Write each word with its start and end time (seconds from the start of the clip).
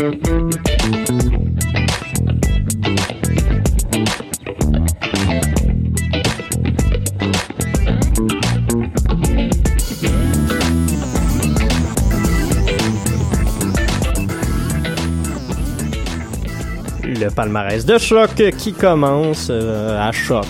Le 0.00 0.04
palmarès 17.34 17.84
de 17.84 17.98
choc 17.98 18.30
qui 18.56 18.72
commence 18.72 19.48
euh, 19.50 19.98
à 20.00 20.12
choc. 20.12 20.46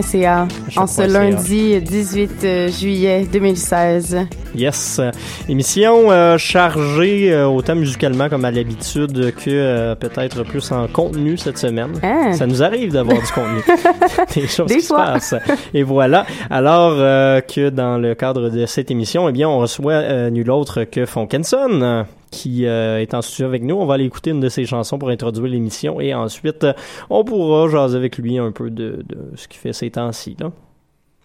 .ca 0.00 0.48
en 0.76 0.86
ce 0.86 1.02
Choc.ca. 1.02 1.06
lundi 1.06 1.82
18 1.82 2.44
euh, 2.44 2.68
juillet 2.70 3.26
2016. 3.30 4.26
Yes. 4.56 5.00
Émission 5.48 6.10
euh, 6.10 6.38
chargée 6.38 7.32
euh, 7.32 7.46
autant 7.46 7.74
musicalement 7.74 8.28
comme 8.28 8.44
à 8.44 8.50
l'habitude 8.50 9.34
que 9.34 9.50
euh, 9.50 9.94
peut-être 9.94 10.44
plus 10.44 10.72
en 10.72 10.86
contenu 10.88 11.36
cette 11.36 11.58
semaine. 11.58 11.92
Hein? 12.02 12.32
Ça 12.32 12.46
nous 12.46 12.62
arrive 12.62 12.92
d'avoir 12.92 13.18
du 13.20 13.26
contenu. 13.32 13.60
Des 14.34 14.46
choses 14.46 14.66
Des 14.68 14.78
qui 14.78 14.86
fois. 14.86 15.20
se 15.20 15.36
passent. 15.36 15.42
Et 15.74 15.82
voilà. 15.82 16.24
Alors 16.50 16.94
euh, 16.96 17.40
que 17.42 17.68
dans 17.68 17.98
le 17.98 18.14
cadre 18.14 18.48
de 18.48 18.64
cette 18.66 18.90
émission, 18.90 19.28
eh 19.28 19.32
bien, 19.32 19.48
on 19.48 19.58
reçoit 19.58 19.92
euh, 19.92 20.30
nul 20.30 20.50
autre 20.50 20.84
que 20.84 21.04
Fonkenson. 21.04 22.04
qui 22.30 22.66
euh, 22.66 23.00
est 23.00 23.14
en 23.14 23.22
studio 23.22 23.46
avec 23.46 23.62
nous. 23.62 23.76
On 23.76 23.86
va 23.86 23.94
aller 23.94 24.04
écouter 24.04 24.30
une 24.30 24.40
de 24.40 24.48
ses 24.48 24.64
chansons 24.64 24.98
pour 24.98 25.10
introduire 25.10 25.46
l'émission 25.46 26.00
et 26.00 26.12
ensuite 26.14 26.64
euh, 26.64 26.72
on 27.08 27.24
pourra 27.24 27.68
jaser 27.68 27.96
avec 27.96 28.18
lui 28.18 28.38
un 28.38 28.52
peu 28.52 28.68
de, 28.70 29.04
de 29.06 29.18
ce 29.36 29.48
qu'il 29.48 29.60
fait 29.60 29.72
ces 29.72 29.90
temps-ci. 29.90 30.36
Là. 30.40 30.50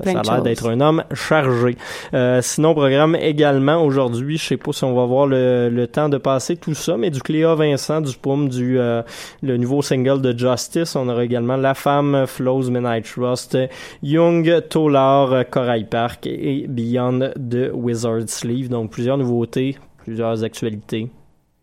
Plein 0.01 0.13
Ça 0.13 0.19
a 0.19 0.35
l'air 0.35 0.43
d'être 0.43 0.69
un 0.69 0.79
homme 0.81 1.03
chargé. 1.13 1.77
Euh, 2.13 2.41
sinon, 2.41 2.73
programme 2.73 3.15
également 3.15 3.83
aujourd'hui, 3.83 4.37
je 4.37 4.45
sais 4.45 4.57
pas 4.57 4.71
si 4.71 4.83
on 4.83 4.93
va 4.93 5.03
avoir 5.03 5.27
le, 5.27 5.69
le 5.69 5.87
temps 5.87 6.09
de 6.09 6.17
passer 6.17 6.57
tout 6.57 6.73
ça, 6.73 6.97
mais 6.97 7.09
du 7.09 7.21
Cléa 7.21 7.55
Vincent, 7.55 8.01
du 8.01 8.15
Poum, 8.15 8.49
du 8.49 8.79
euh, 8.79 9.01
le 9.41 9.57
nouveau 9.57 9.81
single 9.81 10.21
de 10.21 10.37
Justice. 10.37 10.95
On 10.95 11.07
aura 11.09 11.23
également 11.23 11.57
La 11.57 11.73
Femme, 11.73 12.25
Flows, 12.27 12.69
Midnight 12.69 13.05
Trust, 13.05 13.57
Young, 14.03 14.67
Tolar, 14.69 15.45
Corail 15.49 15.85
Park 15.85 16.27
et 16.27 16.65
Beyond 16.67 17.31
de 17.37 17.71
Wizard 17.73 18.27
Sleeve. 18.27 18.69
Donc 18.69 18.91
plusieurs 18.91 19.17
nouveautés, 19.17 19.77
plusieurs 20.03 20.43
actualités. 20.43 21.09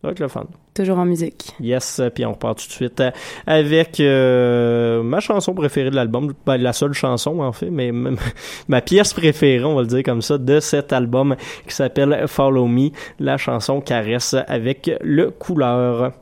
Ça 0.01 0.07
va 0.07 0.11
être 0.11 0.19
le 0.19 0.27
fun. 0.27 0.45
Toujours 0.79 0.99
en 0.99 1.03
musique. 1.03 1.51
Yes, 1.59 1.99
euh, 1.99 2.09
puis 2.09 2.25
on 2.25 2.31
repart 2.31 2.57
tout 2.57 2.65
de 2.65 2.71
suite 2.71 3.01
euh, 3.01 3.11
avec 3.45 3.99
euh, 3.99 5.03
ma 5.03 5.19
chanson 5.19 5.53
préférée 5.53 5.89
de 5.89 5.95
l'album, 5.97 6.31
ben, 6.45 6.55
la 6.55 6.71
seule 6.71 6.93
chanson 6.93 7.41
en 7.41 7.51
fait, 7.51 7.69
mais 7.69 7.91
ma 8.69 8.79
pièce 8.79 9.13
préférée, 9.13 9.65
on 9.65 9.75
va 9.75 9.81
le 9.81 9.87
dire 9.87 10.03
comme 10.03 10.21
ça, 10.21 10.37
de 10.37 10.61
cet 10.61 10.93
album 10.93 11.35
qui 11.67 11.75
s'appelle 11.75 12.23
Follow 12.27 12.67
Me, 12.67 12.91
la 13.19 13.35
chanson 13.35 13.81
caresse 13.81 14.37
avec 14.47 14.89
le 15.01 15.31
couleur. 15.31 16.13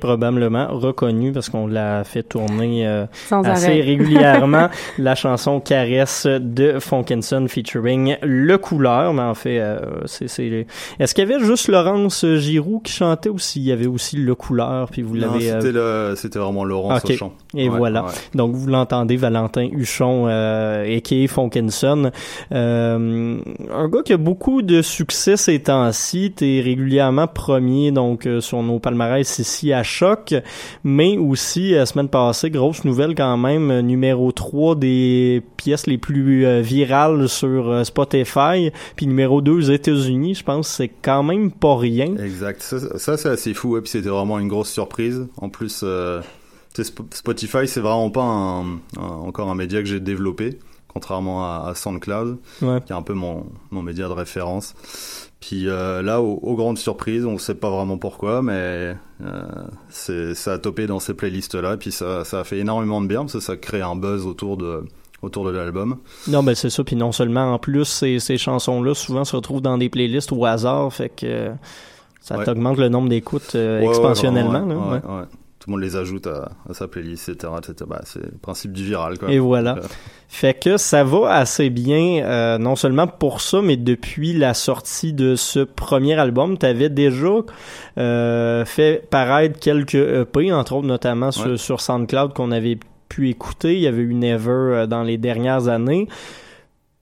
Probablement 0.00 0.66
reconnu 0.70 1.30
parce 1.32 1.48
qu'on 1.48 1.66
l'a 1.68 2.02
fait 2.04 2.22
tourner 2.24 2.86
euh, 2.86 3.06
Sans 3.28 3.42
assez 3.44 3.66
arrêt. 3.66 3.80
régulièrement 3.82 4.68
la 4.98 5.14
chanson 5.14 5.60
Caresse 5.60 6.26
de 6.26 6.78
Funkinson 6.80 7.46
featuring 7.48 8.16
Le 8.22 8.58
Couleur, 8.58 9.14
mais 9.14 9.22
en 9.22 9.34
fait, 9.34 9.58
euh, 9.60 9.78
c'est, 10.06 10.26
c'est... 10.28 10.66
Est-ce 10.98 11.14
qu'il 11.14 11.28
y 11.28 11.32
avait 11.32 11.44
juste 11.44 11.68
Laurence 11.68 12.24
Giroux 12.36 12.80
qui 12.82 12.92
chantait 12.92 13.28
ou 13.28 13.38
s'il 13.38 13.62
y 13.62 13.72
avait 13.72 13.86
aussi 13.86 14.16
Le 14.16 14.34
Couleur, 14.34 14.88
puis 14.90 15.02
vous 15.02 15.14
l'avez... 15.14 15.50
euh, 15.52 15.60
c'était 15.60 15.72
le- 15.72 16.14
c'était 16.16 16.38
vraiment 16.38 16.64
Laurence 16.64 17.02
chant. 17.16 17.32
Et 17.54 17.68
Ouais, 17.68 17.76
voilà. 17.78 18.04
ouais. 18.04 18.10
Donc 18.34 18.54
vous 18.54 18.66
l'entendez, 18.66 19.16
Valentin 19.16 19.68
Huchon, 19.72 20.26
euh, 20.28 20.96
a.k.a. 20.96 21.28
Funkinson. 21.28 22.10
Euh, 22.52 23.38
un 23.72 23.88
gars 23.88 24.02
qui 24.04 24.12
a 24.12 24.16
beaucoup 24.16 24.62
de 24.62 24.82
succès 24.82 25.36
ces 25.36 25.58
temps-ci. 25.60 26.32
T'es 26.34 26.60
régulièrement 26.64 27.26
premier 27.26 27.90
donc 27.92 28.26
euh, 28.26 28.40
sur 28.40 28.62
nos 28.62 28.78
palmarès 28.78 29.38
ici 29.38 29.72
à 29.72 29.82
Choc. 29.90 30.34
Mais 30.84 31.18
aussi, 31.18 31.72
la 31.72 31.86
semaine 31.86 32.08
passée, 32.08 32.50
grosse 32.50 32.84
nouvelle 32.84 33.14
quand 33.14 33.36
même, 33.36 33.70
euh, 33.70 33.82
numéro 33.82 34.32
3 34.32 34.76
des 34.76 35.42
pièces 35.56 35.86
les 35.86 35.98
plus 35.98 36.46
euh, 36.46 36.60
virales 36.60 37.28
sur 37.28 37.68
euh, 37.68 37.84
Spotify. 37.84 38.70
Puis 38.96 39.06
numéro 39.06 39.40
2 39.40 39.52
aux 39.52 39.60
États-Unis, 39.60 40.36
je 40.36 40.44
pense 40.44 40.68
que 40.68 40.74
c'est 40.74 40.88
quand 40.88 41.22
même 41.22 41.50
pas 41.50 41.76
rien. 41.76 42.16
Exact. 42.16 42.62
Ça, 42.62 43.16
c'est 43.16 43.28
assez 43.28 43.54
fou. 43.54 43.76
Et 43.76 43.80
puis 43.80 43.90
c'était 43.90 44.08
vraiment 44.08 44.38
une 44.38 44.48
grosse 44.48 44.70
surprise. 44.70 45.26
En 45.36 45.48
plus, 45.48 45.80
euh, 45.82 46.20
Spotify, 47.12 47.66
c'est 47.66 47.80
vraiment 47.80 48.10
pas 48.10 48.22
encore 48.22 49.50
un 49.50 49.54
média 49.54 49.80
que 49.80 49.88
j'ai 49.88 50.00
développé, 50.00 50.58
contrairement 50.92 51.44
à, 51.44 51.68
à 51.70 51.74
SoundCloud, 51.74 52.38
Ouais. 52.62 52.80
qui 52.84 52.92
est 52.92 52.96
un 52.96 53.02
peu 53.02 53.14
mon, 53.14 53.46
mon 53.70 53.82
média 53.82 54.06
de 54.08 54.12
référence. 54.12 54.74
Puis 55.40 55.68
euh, 55.68 56.02
là, 56.02 56.20
aux, 56.20 56.38
aux 56.42 56.54
grandes 56.54 56.78
surprises, 56.78 57.24
on 57.24 57.38
sait 57.38 57.54
pas 57.54 57.70
vraiment 57.70 57.96
pourquoi, 57.96 58.42
mais 58.42 58.94
euh, 59.24 59.42
c'est, 59.88 60.34
ça 60.34 60.54
a 60.54 60.58
topé 60.58 60.86
dans 60.86 61.00
ces 61.00 61.14
playlists-là. 61.14 61.76
Puis 61.76 61.92
ça, 61.92 62.24
ça 62.24 62.40
a 62.40 62.44
fait 62.44 62.58
énormément 62.58 63.00
de 63.00 63.06
bien, 63.06 63.20
parce 63.20 63.32
que 63.34 63.40
ça 63.40 63.56
crée 63.56 63.80
un 63.82 63.96
buzz 63.96 64.26
autour 64.26 64.56
de, 64.58 64.84
autour 65.22 65.44
de 65.46 65.50
l'album. 65.50 65.96
Non, 66.28 66.42
ben 66.42 66.54
c'est 66.54 66.68
ça. 66.70 66.84
Puis 66.84 66.96
non 66.96 67.12
seulement, 67.12 67.54
en 67.54 67.58
plus, 67.58 67.86
ces, 67.86 68.18
ces 68.18 68.36
chansons-là 68.36 68.94
souvent 68.94 69.24
se 69.24 69.34
retrouvent 69.36 69.62
dans 69.62 69.78
des 69.78 69.88
playlists 69.88 70.32
au 70.32 70.44
hasard, 70.44 70.92
fait 70.92 71.08
que 71.08 71.52
ça 72.20 72.36
Ouais. 72.36 72.44
t'augmente 72.44 72.76
le 72.76 72.90
nombre 72.90 73.08
d'écoutes 73.08 73.54
euh, 73.54 73.80
Ouais, 73.80 73.88
expansionnellement. 73.88 74.66
là, 74.66 75.26
Tout 75.60 75.68
le 75.68 75.72
monde 75.72 75.82
les 75.82 75.94
ajoute 75.96 76.26
à, 76.26 76.52
à 76.68 76.72
sa 76.72 76.88
playlist, 76.88 77.28
etc. 77.28 77.52
etc. 77.58 77.74
Bah, 77.86 78.00
c'est 78.04 78.22
le 78.22 78.32
principe 78.40 78.72
du 78.72 78.82
viral. 78.82 79.18
Quoi. 79.18 79.30
Et 79.30 79.38
voilà. 79.38 79.74
Donc, 79.74 79.84
euh, 79.84 79.88
Fait 80.26 80.54
que 80.54 80.78
ça 80.78 81.04
va 81.04 81.34
assez 81.34 81.68
bien, 81.68 82.24
euh, 82.24 82.56
non 82.56 82.76
seulement 82.76 83.06
pour 83.06 83.42
ça, 83.42 83.60
mais 83.60 83.76
depuis 83.76 84.32
la 84.32 84.54
sortie 84.54 85.12
de 85.12 85.34
ce 85.36 85.60
premier 85.60 86.14
album, 86.18 86.56
t'avais 86.56 86.88
déjà 86.88 87.28
euh, 87.98 88.64
fait 88.64 89.06
paraître 89.10 89.60
quelques 89.60 89.94
EP, 89.96 90.50
entre 90.50 90.76
autres 90.76 90.86
notamment 90.86 91.30
sur, 91.30 91.50
Ouais. 91.50 91.56
sur 91.58 91.82
SoundCloud 91.82 92.32
qu'on 92.32 92.52
avait 92.52 92.78
pu 93.10 93.28
écouter. 93.28 93.74
Il 93.74 93.80
y 93.80 93.86
avait 93.86 94.00
eu 94.02 94.14
Never 94.14 94.50
euh, 94.50 94.86
dans 94.86 95.02
les 95.02 95.18
dernières 95.18 95.68
années. 95.68 96.08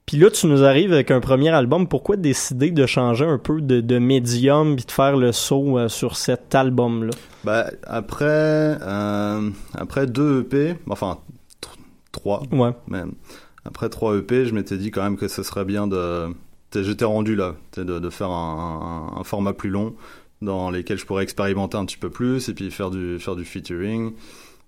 Puis 0.05 0.17
là, 0.17 0.29
tu 0.31 0.47
nous 0.47 0.63
arrives 0.63 0.91
avec 0.91 1.11
un 1.11 1.19
premier 1.21 1.49
album. 1.49 1.87
Pourquoi 1.87 2.17
décider 2.17 2.71
de 2.71 2.85
changer 2.87 3.25
un 3.25 3.37
peu 3.37 3.61
de, 3.61 3.79
de 3.79 3.99
médium 3.99 4.75
puis 4.75 4.85
de 4.85 4.91
faire 4.91 5.15
le 5.15 5.31
saut 5.31 5.77
euh, 5.77 5.87
sur 5.87 6.17
cet 6.17 6.55
album-là? 6.55 7.11
Bah, 7.43 7.69
après, 7.83 8.77
euh, 8.81 9.49
après 9.73 10.07
deux 10.07 10.41
EP, 10.41 10.75
enfin 10.89 11.19
tr- 11.61 11.77
trois 12.11 12.43
Ouais. 12.51 12.71
même, 12.87 13.13
après 13.65 13.89
trois 13.89 14.15
EP, 14.17 14.45
je 14.45 14.53
m'étais 14.53 14.77
dit 14.77 14.91
quand 14.91 15.03
même 15.03 15.17
que 15.17 15.27
ce 15.27 15.43
serait 15.43 15.65
bien 15.65 15.87
de. 15.87 16.27
J'étais 16.73 17.05
rendu 17.05 17.35
là, 17.35 17.55
de, 17.77 17.83
de 17.83 18.09
faire 18.09 18.29
un, 18.29 19.11
un- 19.15 19.19
un 19.19 19.23
format 19.23 19.53
plus 19.53 19.69
long 19.69 19.95
dans 20.41 20.69
lesquels 20.69 20.97
je 20.97 21.05
pourrais 21.05 21.23
expérimenter 21.23 21.77
un 21.77 21.85
petit 21.85 21.97
peu 21.97 22.09
plus 22.09 22.47
et 22.49 22.53
puis 22.53 22.69
faire 22.71 22.91
du, 22.91 23.19
faire 23.19 23.35
du 23.35 23.43
featuring. 23.45 24.11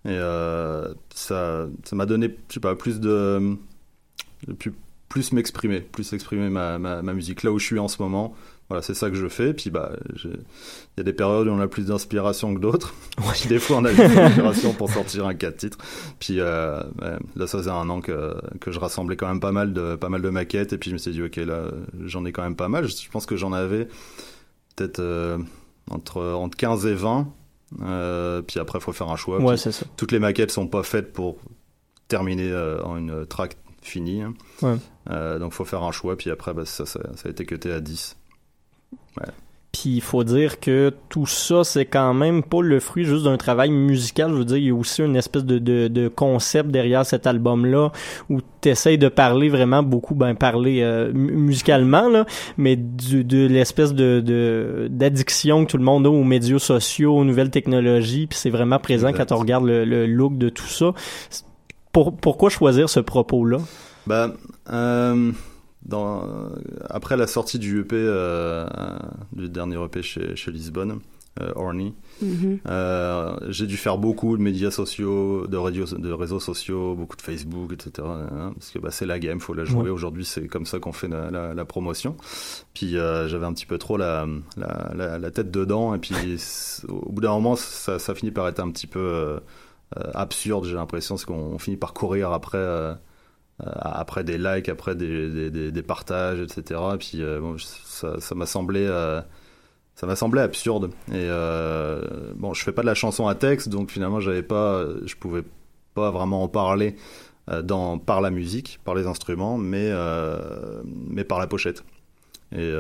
Et 0.05 0.09
euh, 0.09 0.93
ça 1.13 1.67
ça 1.83 1.95
m'a 1.95 2.05
donné, 2.05 2.35
je 2.49 2.53
sais 2.55 2.59
pas, 2.59 2.75
plus 2.75 2.99
de. 2.99 3.55
de 4.47 4.53
plus, 4.53 4.73
plus 5.09 5.33
m'exprimer, 5.33 5.81
plus 5.81 6.13
exprimer 6.13 6.49
ma, 6.49 6.79
ma, 6.79 7.01
ma 7.01 7.13
musique 7.13 7.43
là 7.43 7.51
où 7.51 7.59
je 7.59 7.65
suis 7.65 7.79
en 7.79 7.87
ce 7.89 8.01
moment. 8.01 8.33
Voilà, 8.71 8.81
c'est 8.81 8.93
ça 8.93 9.09
que 9.09 9.17
je 9.17 9.27
fais. 9.27 9.53
Puis 9.53 9.69
bah, 9.69 9.91
il 10.23 10.31
y 10.97 11.01
a 11.01 11.03
des 11.03 11.11
périodes 11.11 11.45
où 11.49 11.51
on 11.51 11.59
a 11.59 11.67
plus 11.67 11.87
d'inspiration 11.87 12.55
que 12.55 12.59
d'autres. 12.61 12.93
Des 13.49 13.59
fois, 13.59 13.79
on 13.79 13.83
a 13.83 13.89
plus 13.89 13.97
d'inspiration 14.07 14.71
pour 14.71 14.89
sortir 14.89 15.25
un 15.25 15.33
4 15.33 15.57
titres. 15.57 15.77
Puis 16.19 16.39
euh, 16.39 16.81
là, 17.35 17.47
ça 17.47 17.57
faisait 17.57 17.69
un 17.69 17.89
an 17.89 17.99
que, 17.99 18.33
que 18.61 18.71
je 18.71 18.79
rassemblais 18.79 19.17
quand 19.17 19.27
même 19.27 19.41
pas 19.41 19.51
mal 19.51 19.73
de 19.73 19.97
pas 19.97 20.07
mal 20.07 20.21
de 20.21 20.29
maquettes. 20.29 20.71
Et 20.71 20.77
puis 20.77 20.89
je 20.89 20.93
me 20.93 20.99
suis 20.99 21.11
dit, 21.11 21.21
ok, 21.21 21.35
là, 21.35 21.65
j'en 22.05 22.23
ai 22.23 22.31
quand 22.31 22.43
même 22.43 22.55
pas 22.55 22.69
mal. 22.69 22.87
Je, 22.87 23.09
pense 23.09 23.25
que 23.25 23.35
j'en 23.35 23.51
avais 23.51 23.89
peut-être 24.77 24.99
euh, 24.99 25.37
entre 25.89 26.21
entre 26.21 26.55
15 26.55 26.85
et 26.85 26.93
20. 26.93 27.27
Euh, 27.81 28.41
puis 28.41 28.57
après, 28.57 28.79
il 28.79 28.81
faut 28.81 28.93
faire 28.93 29.09
un 29.09 29.17
choix. 29.17 29.41
Ouais, 29.41 29.57
ça. 29.57 29.71
toutes 29.97 30.13
les 30.13 30.19
maquettes 30.19 30.51
sont 30.51 30.67
pas 30.67 30.83
faites 30.83 31.11
pour 31.11 31.39
terminer 32.07 32.55
en 32.85 32.95
une 32.95 33.25
track 33.25 33.57
finie. 33.81 34.21
hein. 34.21 34.33
Ouais. 34.61 35.39
Donc 35.39 35.51
faut 35.51 35.65
faire 35.65 35.83
un 35.83 35.91
choix, 35.91 36.15
puis 36.15 36.29
après 36.29 36.53
bah, 36.53 36.63
ça, 36.63 36.85
ça, 36.85 37.01
ça 37.17 37.27
a 37.27 37.31
été 37.31 37.45
cuté 37.45 37.69
à 37.73 37.81
10. 37.81 38.15
Puis 39.74 39.89
il 39.95 40.01
faut 40.01 40.25
dire 40.25 40.60
que 40.60 40.91
tout 41.07 41.25
ça, 41.25 41.63
c'est 41.63 41.86
quand 41.86 42.13
même 42.13 42.43
pas 42.43 42.62
le 42.62 42.81
fruit 42.81 43.05
juste 43.05 43.24
d'un 43.24 43.38
travail 43.38 43.71
musical. 43.71 44.29
Je 44.31 44.36
veux 44.36 44.43
dire, 44.45 44.57
il 44.57 44.65
y 44.65 44.69
a 44.69 44.75
aussi 44.75 45.01
une 45.01 45.15
espèce 45.15 45.45
de, 45.45 45.60
de, 45.60 45.88
de 45.88 46.10
concept 46.10 46.71
derrière 46.71 47.05
cet 47.05 47.25
album-là 47.25 47.93
où 48.29 48.41
tu 48.60 48.67
essayes 48.67 48.98
de 48.98 49.07
parler 49.07 49.48
vraiment 49.48 49.81
beaucoup, 49.81 50.13
ben 50.13 50.36
parler 50.36 50.81
euh, 50.81 51.13
mu- 51.13 51.31
musicalement, 51.31 52.10
là, 52.10 52.25
mais 52.57 52.75
du, 52.75 53.24
de 53.24 53.48
l'espèce 53.48 53.93
de, 53.93 54.19
de 54.19 54.89
d'addiction 54.91 55.63
que 55.65 55.71
tout 55.71 55.77
le 55.77 55.86
monde 55.86 56.05
a 56.05 56.10
aux 56.10 56.25
médias 56.25 56.60
sociaux, 56.60 57.15
aux 57.17 57.24
nouvelles 57.24 57.50
technologies. 57.50 58.27
Puis 58.27 58.38
c'est 58.38 58.50
vraiment 58.50 58.77
présent 58.77 59.07
Exact. 59.07 59.29
quand 59.29 59.36
on 59.36 59.39
regarde 59.39 59.63
le, 59.65 59.86
le 59.86 60.05
look 60.05 60.38
de 60.38 60.50
tout 60.50 60.67
ça. 60.67 60.91
Pour, 61.93 62.17
pourquoi 62.17 62.50
choisir 62.50 62.89
ce 62.89 63.00
propos-là? 63.00 63.60
Bah, 64.05 64.33
euh, 64.71 65.31
dans, 65.85 66.23
euh, 66.23 66.50
après 66.89 67.17
la 67.17 67.27
sortie 67.27 67.59
du 67.59 67.79
EP, 67.81 67.95
euh, 67.95 68.67
du 69.33 69.50
dernier 69.50 69.83
EP 69.83 70.01
chez, 70.01 70.35
chez 70.35 70.51
Lisbonne, 70.51 71.00
euh, 71.41 71.51
Orny, 71.55 71.93
Mhm. 72.21 72.59
euh, 72.67 73.33
j'ai 73.47 73.65
dû 73.65 73.77
faire 73.77 73.97
beaucoup 73.97 74.35
de 74.38 74.41
médias 74.43 74.69
sociaux, 74.69 75.47
de, 75.47 75.55
radio, 75.57 75.85
de 75.85 76.11
réseaux 76.11 76.41
sociaux, 76.41 76.93
beaucoup 76.93 77.15
de 77.15 77.21
Facebook, 77.21 77.71
etc. 77.73 78.05
hein, 78.05 78.51
parce 78.53 78.69
que 78.69 78.79
bah, 78.79 78.91
c'est 78.91 79.05
la 79.05 79.17
game, 79.17 79.39
faut 79.39 79.53
la 79.53 79.63
jouer. 79.63 79.83
Ouais. 79.83 79.89
Aujourd'hui, 79.89 80.25
c'est 80.25 80.47
comme 80.47 80.65
ça 80.65 80.79
qu'on 80.79 80.91
fait 80.91 81.07
la, 81.07 81.31
la, 81.31 81.53
la 81.53 81.65
promotion. 81.65 82.15
Puis 82.73 82.97
euh, 82.97 83.27
j'avais 83.29 83.45
un 83.45 83.53
petit 83.53 83.65
peu 83.65 83.77
trop 83.77 83.95
la, 83.97 84.27
la, 84.57 84.91
la, 84.93 85.19
la 85.19 85.31
tête 85.31 85.51
dedans, 85.51 85.95
et 85.95 86.00
puis 86.00 86.13
au 86.89 87.11
bout 87.11 87.21
d'un 87.21 87.31
moment, 87.31 87.55
ça, 87.55 87.97
ça 87.97 88.13
finit 88.13 88.31
par 88.31 88.47
être 88.50 88.59
un 88.59 88.69
petit 88.69 88.88
peu 88.88 89.39
absurde. 90.13 90.65
J'ai 90.65 90.75
l'impression, 90.75 91.15
c'est 91.17 91.25
qu'on 91.25 91.57
finit 91.59 91.77
par 91.77 91.93
courir 91.93 92.31
après. 92.33 92.93
Euh, 93.61 93.71
après 93.75 94.23
des 94.23 94.37
likes, 94.37 94.69
après 94.69 94.95
des, 94.95 95.51
des, 95.71 95.81
partages, 95.83 96.39
etc. 96.39 96.79
Et 96.93 96.97
puis 96.97 97.21
euh, 97.21 97.39
ça 98.19 98.35
m'a 98.35 98.45
semblé, 98.45 98.85
euh, 98.85 99.21
ça 99.95 100.15
semblé 100.15 100.41
absurde. 100.41 100.91
Et 101.09 101.13
euh, 101.15 102.01
bon, 102.35 102.53
je 102.53 102.63
fais 102.63 102.71
pas 102.71 102.81
de 102.81 102.87
la 102.87 102.95
chanson 102.95 103.27
à 103.27 103.35
texte, 103.35 103.69
donc 103.69 103.91
finalement, 103.91 104.19
j'avais 104.19 104.43
pas, 104.43 104.85
je 105.05 105.15
pouvais 105.15 105.43
pas 105.93 106.11
vraiment 106.11 106.43
en 106.43 106.47
parler 106.47 106.95
dans 107.63 107.97
par 107.97 108.21
la 108.21 108.29
musique, 108.29 108.79
par 108.83 108.95
les 108.95 109.07
instruments, 109.07 109.57
mais 109.57 109.91
mais 110.85 111.23
par 111.23 111.39
la 111.39 111.47
pochette. 111.47 111.83
Et 112.53 112.73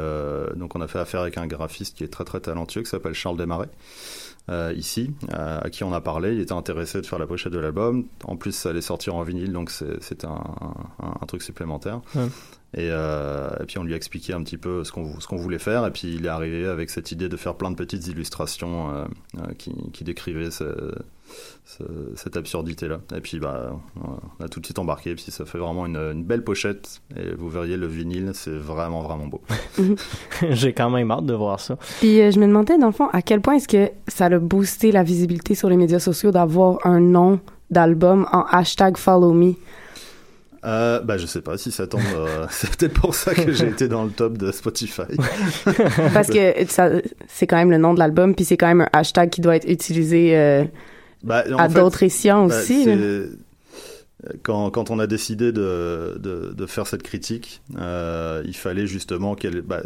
donc 0.55 0.75
on 0.75 0.81
a 0.81 0.87
fait 0.87 0.99
affaire 0.99 1.21
avec 1.21 1.37
un 1.37 1.47
graphiste 1.47 1.97
qui 1.97 2.03
est 2.03 2.11
très 2.11 2.23
très 2.23 2.39
talentueux 2.39 2.81
qui 2.81 2.89
s'appelle 2.89 3.13
Charles 3.13 3.37
Desmarais. 3.37 3.69
Euh, 4.49 4.73
ici, 4.75 5.11
euh, 5.33 5.59
à 5.61 5.69
qui 5.69 5.83
on 5.83 5.93
a 5.93 6.01
parlé, 6.01 6.33
il 6.33 6.39
était 6.41 6.51
intéressé 6.53 6.99
de 7.01 7.05
faire 7.05 7.19
la 7.19 7.27
pochette 7.27 7.53
de 7.53 7.59
l'album. 7.59 8.05
En 8.25 8.35
plus, 8.35 8.51
ça 8.53 8.69
allait 8.69 8.81
sortir 8.81 9.15
en 9.15 9.23
vinyle, 9.23 9.51
donc 9.53 9.69
c'est- 9.69 10.01
c'était 10.01 10.27
un, 10.27 10.43
un, 10.99 11.13
un 11.21 11.25
truc 11.25 11.41
supplémentaire. 11.43 12.01
Ouais. 12.15 12.27
Et, 12.73 12.87
euh, 12.89 13.49
et 13.61 13.65
puis 13.65 13.77
on 13.79 13.83
lui 13.83 13.93
a 13.93 13.97
expliqué 13.97 14.33
un 14.33 14.41
petit 14.43 14.57
peu 14.57 14.83
ce 14.85 14.91
qu'on 14.91 15.35
voulait 15.35 15.59
faire, 15.59 15.85
et 15.85 15.91
puis 15.91 16.13
il 16.15 16.25
est 16.25 16.29
arrivé 16.29 16.65
avec 16.65 16.89
cette 16.89 17.11
idée 17.11 17.27
de 17.29 17.37
faire 17.37 17.55
plein 17.55 17.69
de 17.69 17.75
petites 17.75 18.07
illustrations 18.07 19.07
qui, 19.57 19.73
qui 19.91 20.03
décrivaient 20.05 20.51
ce- 20.51 20.95
cette 22.15 22.37
absurdité-là. 22.37 22.99
Et 23.15 23.21
puis 23.21 23.39
bah, 23.39 23.71
on 23.95 24.43
a 24.43 24.47
tout 24.47 24.59
de 24.59 24.65
suite 24.65 24.79
embarqué, 24.79 25.11
et 25.11 25.15
puis 25.15 25.25
ça 25.29 25.45
fait 25.45 25.57
vraiment 25.57 25.85
une, 25.85 25.97
une 25.97 26.23
belle 26.23 26.43
pochette, 26.43 27.01
et 27.15 27.33
vous 27.33 27.49
verriez 27.49 27.77
le 27.77 27.87
vinyle, 27.87 28.31
c'est 28.33 28.51
vraiment 28.51 29.01
vraiment 29.01 29.27
beau. 29.27 29.41
J'ai 30.49 30.73
quand 30.73 30.89
même 30.89 31.11
hâte 31.11 31.25
de 31.25 31.33
voir 31.33 31.59
ça. 31.59 31.77
Puis 31.99 32.21
euh, 32.21 32.31
je 32.31 32.39
me 32.39 32.47
demandais, 32.47 32.77
dans 32.77 32.87
le 32.87 32.93
fond, 32.93 33.07
à 33.13 33.21
quel 33.21 33.41
point 33.41 33.55
est-ce 33.55 33.67
que 33.67 33.91
ça 34.07 34.25
a 34.25 34.39
boosté 34.39 34.91
la 34.91 35.03
visibilité 35.03 35.55
sur 35.55 35.69
les 35.69 35.77
médias 35.77 35.99
sociaux 35.99 36.31
d'avoir 36.31 36.85
un 36.85 36.99
nom 36.99 37.39
d'album 37.69 38.27
en 38.31 38.43
hashtag 38.49 38.97
follow 38.97 39.33
me? 39.33 39.55
Euh, 40.63 40.99
bah 40.99 41.17
je 41.17 41.25
sais 41.25 41.41
pas 41.41 41.57
si 41.57 41.71
ça 41.71 41.87
tombe, 41.87 42.01
euh, 42.15 42.45
c'est 42.51 42.75
peut-être 42.75 42.93
pour 42.93 43.15
ça 43.15 43.33
que 43.33 43.51
j'ai 43.51 43.67
été 43.67 43.87
dans 43.87 44.03
le 44.03 44.11
top 44.11 44.37
de 44.37 44.51
Spotify. 44.51 45.01
Parce 46.13 46.27
que 46.27 46.65
ça, 46.67 46.89
c'est 47.27 47.47
quand 47.47 47.57
même 47.57 47.71
le 47.71 47.77
nom 47.77 47.93
de 47.95 47.99
l'album, 47.99 48.35
puis 48.35 48.45
c'est 48.45 48.57
quand 48.57 48.67
même 48.67 48.81
un 48.81 48.89
hashtag 48.93 49.31
qui 49.31 49.41
doit 49.41 49.55
être 49.55 49.67
utilisé 49.67 50.37
euh, 50.37 50.63
Bah, 51.23 51.43
en 51.53 51.57
à 51.57 51.67
d'autres 51.67 52.03
escients 52.03 52.47
bah, 52.47 52.57
aussi. 52.59 52.83
c'est- 52.83 53.29
quand, 54.43 54.69
quand 54.69 54.91
on 54.91 54.99
a 54.99 55.07
décidé 55.07 55.51
de, 55.51 56.15
de, 56.19 56.53
de 56.55 56.65
faire 56.67 56.85
cette 56.85 57.01
critique, 57.01 57.61
euh, 57.79 58.43
il 58.45 58.55
fallait 58.55 58.85
justement 58.85 59.33
qu'elle. 59.33 59.61
Bah, 59.61 59.81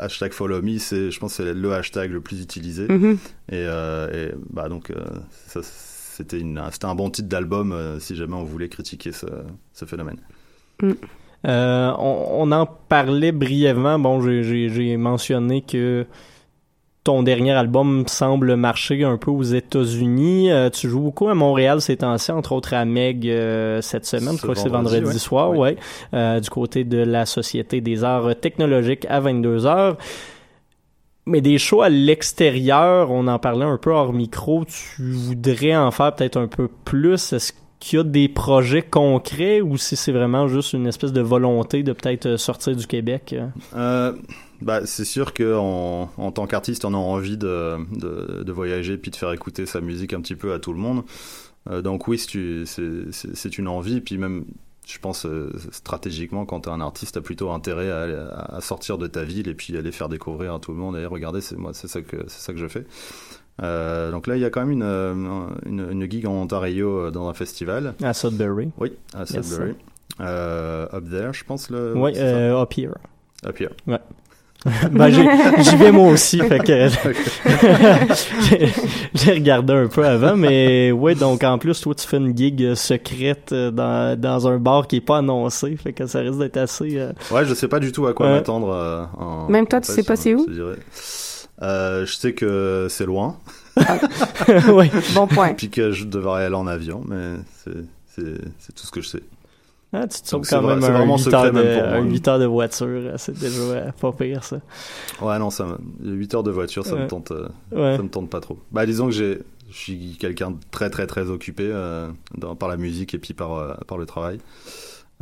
hashtag 0.00 0.32
follow 0.32 0.60
me, 0.62 0.78
c'est, 0.78 1.12
je 1.12 1.20
pense, 1.20 1.36
que 1.36 1.44
c'est 1.44 1.54
le 1.54 1.72
hashtag 1.72 2.10
le 2.10 2.20
plus 2.20 2.42
utilisé. 2.42 2.88
Mhm. 2.88 3.18
Et, 3.50 3.54
euh, 3.54 4.30
et, 4.30 4.34
bah 4.50 4.68
donc, 4.68 4.90
euh, 4.90 4.96
ça, 5.46 5.60
c'était, 5.62 6.40
une, 6.40 6.60
c'était 6.72 6.86
un 6.86 6.96
bon 6.96 7.08
titre 7.08 7.28
d'album 7.28 7.70
euh, 7.70 8.00
si 8.00 8.16
jamais 8.16 8.34
on 8.34 8.42
voulait 8.42 8.68
critiquer 8.68 9.12
ce, 9.12 9.26
ce 9.72 9.84
phénomène. 9.84 10.18
Euh, 11.46 11.92
on, 11.98 12.26
on 12.48 12.50
en 12.52 12.66
parlait 12.66 13.30
brièvement. 13.30 13.98
Bon, 14.00 14.20
j'ai 14.20 14.96
mentionné 14.96 15.62
que 15.62 16.04
ton 17.08 17.22
dernier 17.22 17.52
album 17.52 18.04
semble 18.06 18.54
marcher 18.56 19.02
un 19.02 19.16
peu 19.16 19.30
aux 19.30 19.42
États-Unis. 19.42 20.50
Euh, 20.50 20.68
tu 20.68 20.90
joues 20.90 21.00
beaucoup 21.00 21.30
à 21.30 21.34
Montréal 21.34 21.80
ces 21.80 21.96
temps-ci, 21.96 22.32
entre 22.32 22.52
autres 22.52 22.74
à 22.74 22.84
Meg 22.84 23.26
euh, 23.26 23.80
cette 23.80 24.04
semaine. 24.04 24.34
Je 24.36 24.42
crois 24.42 24.54
que 24.54 24.60
c'est 24.60 24.68
vendredi, 24.68 25.06
ouais. 25.06 25.12
soir, 25.14 25.52
Oui. 25.52 25.58
ouais. 25.58 25.76
Euh, 26.12 26.38
du 26.38 26.50
côté 26.50 26.84
de 26.84 26.98
la 26.98 27.24
Société 27.24 27.80
des 27.80 28.04
arts 28.04 28.38
technologiques 28.38 29.06
à 29.08 29.22
22h. 29.22 29.96
Mais 31.24 31.40
des 31.40 31.56
shows 31.56 31.80
à 31.80 31.88
l'extérieur, 31.88 33.10
on 33.10 33.26
en 33.26 33.38
parlait 33.38 33.64
un 33.64 33.78
peu 33.78 33.90
hors 33.90 34.12
micro, 34.12 34.66
tu 34.66 35.10
voudrais 35.10 35.76
en 35.76 35.90
faire 35.90 36.14
peut-être 36.14 36.36
un 36.36 36.46
peu 36.46 36.68
plus. 36.84 37.32
Est-ce 37.32 37.54
qu'il 37.80 37.96
y 37.96 38.00
a 38.00 38.04
des 38.04 38.28
projets 38.28 38.82
concrets 38.82 39.62
ou 39.62 39.78
si 39.78 39.96
c'est 39.96 40.12
vraiment 40.12 40.46
juste 40.46 40.74
une 40.74 40.86
espèce 40.86 41.14
de 41.14 41.22
volonté 41.22 41.82
de 41.82 41.94
peut-être 41.94 42.36
sortir 42.36 42.76
du 42.76 42.86
Québec? 42.86 43.34
Bah, 44.60 44.86
c'est 44.86 45.04
sûr 45.04 45.32
que 45.32 45.56
en, 45.56 46.10
en 46.16 46.32
tant 46.32 46.46
qu'artiste, 46.46 46.84
on 46.84 46.94
a 46.94 46.96
envie 46.96 47.36
de, 47.36 47.76
de, 47.96 48.42
de 48.42 48.52
voyager 48.52 48.96
puis 48.98 49.10
de 49.10 49.16
faire 49.16 49.32
écouter 49.32 49.66
sa 49.66 49.80
musique 49.80 50.12
un 50.12 50.20
petit 50.20 50.36
peu 50.36 50.52
à 50.52 50.58
tout 50.58 50.72
le 50.72 50.78
monde. 50.78 51.02
Euh, 51.70 51.82
donc 51.82 52.08
oui, 52.08 52.18
c'est 52.18 53.58
une 53.58 53.68
envie. 53.68 54.00
Puis 54.00 54.18
même, 54.18 54.44
je 54.86 54.98
pense 54.98 55.26
euh, 55.26 55.52
stratégiquement, 55.70 56.46
quand 56.46 56.60
tu 56.62 56.68
es 56.68 56.72
un 56.72 56.80
artiste, 56.80 57.12
tu 57.12 57.18
as 57.18 57.22
plutôt 57.22 57.50
intérêt 57.50 57.90
à, 57.90 58.00
aller- 58.02 58.26
à 58.32 58.60
sortir 58.60 58.98
de 58.98 59.06
ta 59.06 59.22
ville 59.24 59.48
et 59.48 59.54
puis 59.54 59.76
aller 59.76 59.92
faire 59.92 60.08
découvrir 60.08 60.54
à 60.54 60.58
tout 60.58 60.72
le 60.72 60.78
monde. 60.78 60.96
Et 60.96 61.04
regardez, 61.06 61.40
c'est 61.40 61.56
moi, 61.56 61.72
c'est 61.74 61.88
ça 61.88 62.00
que 62.02 62.16
c'est 62.28 62.40
ça 62.40 62.52
que 62.52 62.58
je 62.58 62.68
fais. 62.68 62.86
Euh, 63.62 64.10
donc 64.12 64.26
là, 64.28 64.36
il 64.36 64.40
y 64.40 64.44
a 64.44 64.50
quand 64.50 64.64
même 64.64 64.70
une, 64.70 64.82
une, 65.66 65.88
une 65.90 66.10
gig 66.10 66.26
en 66.26 66.32
Ontario 66.32 67.10
dans 67.10 67.28
un 67.28 67.34
festival. 67.34 67.94
À 68.02 68.14
Sudbury. 68.14 68.70
Oui, 68.78 68.92
à 69.14 69.26
Sudbury. 69.26 69.74
Up 70.20 71.04
there, 71.10 71.32
je 71.32 71.44
pense. 71.44 71.68
Le, 71.70 71.92
Oui, 71.96 72.12
up 72.18 72.72
here. 72.76 72.94
Up 73.46 73.58
here. 73.60 73.70
ben, 74.90 75.08
j'ai- 75.10 75.62
j'y 75.62 75.76
vais 75.76 75.92
moi 75.92 76.08
aussi, 76.10 76.38
fait 76.48 76.58
que 76.58 76.88
j'ai- 79.14 79.32
regardé 79.32 79.72
un 79.72 79.86
peu 79.86 80.04
avant, 80.04 80.36
mais 80.36 80.90
ouais, 80.92 81.14
donc 81.14 81.44
en 81.44 81.58
plus, 81.58 81.80
toi, 81.80 81.94
tu 81.94 82.06
fais 82.06 82.16
une 82.16 82.36
gig 82.36 82.62
euh, 82.62 82.74
secrète 82.74 83.52
euh, 83.52 83.70
dans, 83.70 84.18
dans 84.18 84.48
un 84.48 84.58
bar 84.58 84.86
qui 84.88 84.96
est 84.96 85.00
pas 85.00 85.18
annoncé, 85.18 85.76
fait 85.76 85.92
que 85.92 86.06
ça 86.06 86.20
risque 86.20 86.38
d'être 86.38 86.56
assez... 86.56 86.98
euh, 86.98 87.12
Ouais, 87.30 87.44
je 87.44 87.54
sais 87.54 87.68
pas 87.68 87.78
du 87.78 87.92
tout 87.92 88.06
à 88.06 88.14
quoi 88.14 88.26
Ouais. 88.26 88.32
m'attendre. 88.32 88.70
euh, 88.72 89.04
en- 89.18 89.48
Même 89.48 89.66
toi, 89.66 89.78
en 89.78 89.82
tu 89.82 89.88
fait, 89.92 89.92
sais 89.92 90.02
pas 90.02 90.16
je- 90.16 90.20
c'est 90.22 90.34
où? 90.34 90.46
je. 90.50 90.74
Euh, 91.62 92.06
sais 92.06 92.34
que 92.34 92.86
c'est 92.88 93.06
loin, 93.06 93.36
ouais. 94.68 94.90
Bon 95.14 95.26
point. 95.26 95.54
puis 95.54 95.70
que 95.70 95.90
je 95.92 96.04
devrais 96.04 96.44
aller 96.44 96.54
en 96.54 96.66
avion, 96.66 97.02
mais 97.06 97.34
c'est 98.14 98.74
tout 98.74 98.86
ce 98.86 98.90
que 98.90 99.00
je 99.00 99.08
sais. 99.08 99.22
Ah, 99.92 100.06
tu 100.06 100.20
te 100.20 100.28
sauves 100.28 100.46
quand 100.48 100.60
vrai- 100.60 100.74
même 100.74 100.82
c'est 100.82 100.88
un 100.90 100.98
vraiment 100.98 101.16
8 101.16 101.22
secret 101.22 101.46
heures, 101.46 101.52
de, 101.52 101.96
un 101.96 102.02
8 102.04 102.28
heures 102.28 102.38
de 102.38 102.44
voiture, 102.44 103.12
c'est 103.16 103.38
déjà 103.38 103.60
euh, 103.62 103.90
pas 103.98 104.12
pire, 104.12 104.44
ça. 104.44 104.60
Ouais, 105.22 105.38
non, 105.38 105.48
ça, 105.50 105.64
me- 106.00 106.10
8 106.16 106.34
heures 106.34 106.42
de 106.42 106.50
voiture, 106.50 106.84
ça 106.84 106.94
Ouais. 106.94 107.02
me 107.04 107.06
tente, 107.08 107.30
euh, 107.30 107.48
Ouais. 107.72 107.96
ça 107.96 108.02
me 108.02 108.10
tente 108.10 108.28
pas 108.28 108.40
trop. 108.40 108.58
Bah, 108.70 108.84
disons 108.84 109.06
que 109.06 109.12
j'ai, 109.12 109.38
je 109.70 109.76
suis 109.76 110.16
quelqu'un 110.20 110.50
de 110.50 110.56
très 110.70 110.90
très 110.90 111.06
très 111.06 111.30
occupé 111.30 111.64
euh, 111.72 112.10
dans- 112.36 112.54
par 112.54 112.68
la 112.68 112.76
musique 112.76 113.14
et 113.14 113.18
puis 113.18 113.32
par 113.32 113.54
euh, 113.54 113.74
par 113.86 113.96
le 113.96 114.04
travail. 114.04 114.38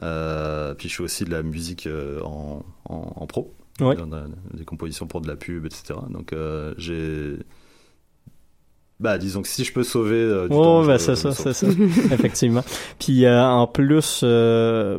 Euh, 0.03 0.75
puis 0.75 0.89
je 0.89 0.97
fais 0.97 1.03
aussi 1.03 1.25
de 1.25 1.31
la 1.31 1.43
musique 1.43 1.87
euh, 1.87 2.21
en, 2.23 2.63
en, 2.89 3.13
en 3.17 3.27
pro, 3.27 3.53
Ouais. 3.81 3.95
Des 4.55 4.65
compositions 4.65 5.07
pour 5.07 5.21
de 5.21 5.29
la 5.29 5.37
pub, 5.37 5.67
etc. 5.67 5.95
Donc 6.11 6.33
euh, 6.33 6.75
j'ai 6.79 7.37
bah 9.01 9.19
disons 9.19 9.43
que 9.43 9.49
si 9.49 9.65
je 9.65 9.73
peux 9.73 9.83
sauver 9.83 10.17
euh, 10.17 10.49
du 10.49 10.55
temps, 10.55 10.83
je- 10.83 10.89
ben, 10.89 10.99
c'est 10.99 11.17
ça, 11.17 11.33
c'est 11.33 11.53
ça. 11.53 11.67
Effectivement. 12.13 12.63
Puis 12.99 13.25
euh, 13.27 13.45
en 13.45 13.67
plus, 13.67 14.21
euh, 14.23 14.99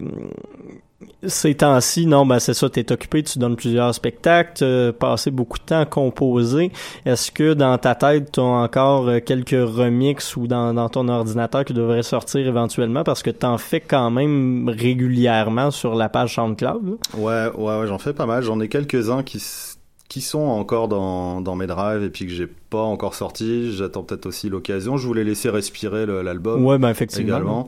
ces 1.26 1.56
temps-ci, 1.56 2.06
non, 2.06 2.26
ben 2.26 2.40
c'est 2.40 2.54
ça, 2.54 2.70
t'es 2.70 2.92
occupé, 2.92 3.22
tu 3.24 3.38
donnes 3.40 3.56
plusieurs 3.56 3.94
spectacles, 3.94 4.52
tu 4.58 4.94
passé 4.98 5.32
beaucoup 5.32 5.58
de 5.60 5.64
temps 5.64 5.80
à 5.82 5.86
composer. 5.86 6.72
Est-ce 7.06 7.32
que 7.32 7.54
dans 7.54 7.78
ta 7.78 7.96
tête, 7.96 8.32
tu 8.34 8.40
as 8.40 8.44
encore 8.44 9.08
euh, 9.08 9.20
quelques 9.20 9.50
remixes 9.52 10.36
ou 10.38 10.48
dans, 10.48 10.74
dans 10.74 10.90
ton 10.90 11.08
ordinateur 11.08 11.66
qui 11.66 11.74
devraient 11.74 12.04
sortir 12.04 12.46
éventuellement? 12.48 13.04
Parce 13.04 13.24
que 13.24 13.30
t'en 13.32 13.58
fais 13.58 13.80
quand 13.80 14.10
même 14.12 14.70
régulièrement 14.70 15.72
sur 15.72 15.96
la 15.96 16.10
page 16.10 16.36
SoundCloud? 16.36 16.86
là? 16.86 16.94
Ouais, 17.20 17.52
ouais, 17.56 17.80
ouais, 17.80 17.88
j'en 17.88 17.98
fais 18.00 18.14
pas 18.14 18.26
mal. 18.26 18.44
J'en 18.44 18.60
ai 18.60 18.68
quelques-uns 18.68 19.24
qui, 19.24 19.38
s- 19.38 19.77
qui 20.10 20.22
sont 20.22 20.40
encore 20.40 20.88
dans, 20.88 21.42
dans 21.42 21.56
mes 21.56 21.68
drives 21.68 22.02
et 22.04 22.10
puis 22.10 22.26
que 22.26 22.32
j'ai 22.32 22.48
pas 22.48 22.82
encore 22.82 23.14
sorti. 23.14 23.74
J'attends 23.74 24.04
peut-être 24.04 24.26
aussi 24.26 24.48
l'occasion. 24.50 24.96
Je 24.98 25.06
voulais 25.06 25.24
laisser 25.26 25.50
respirer 25.50 26.06
l'album 26.06 26.64
Ouais, 26.66 26.78
ben 26.78 26.90
effectivement. 26.90 27.28
également. 27.28 27.68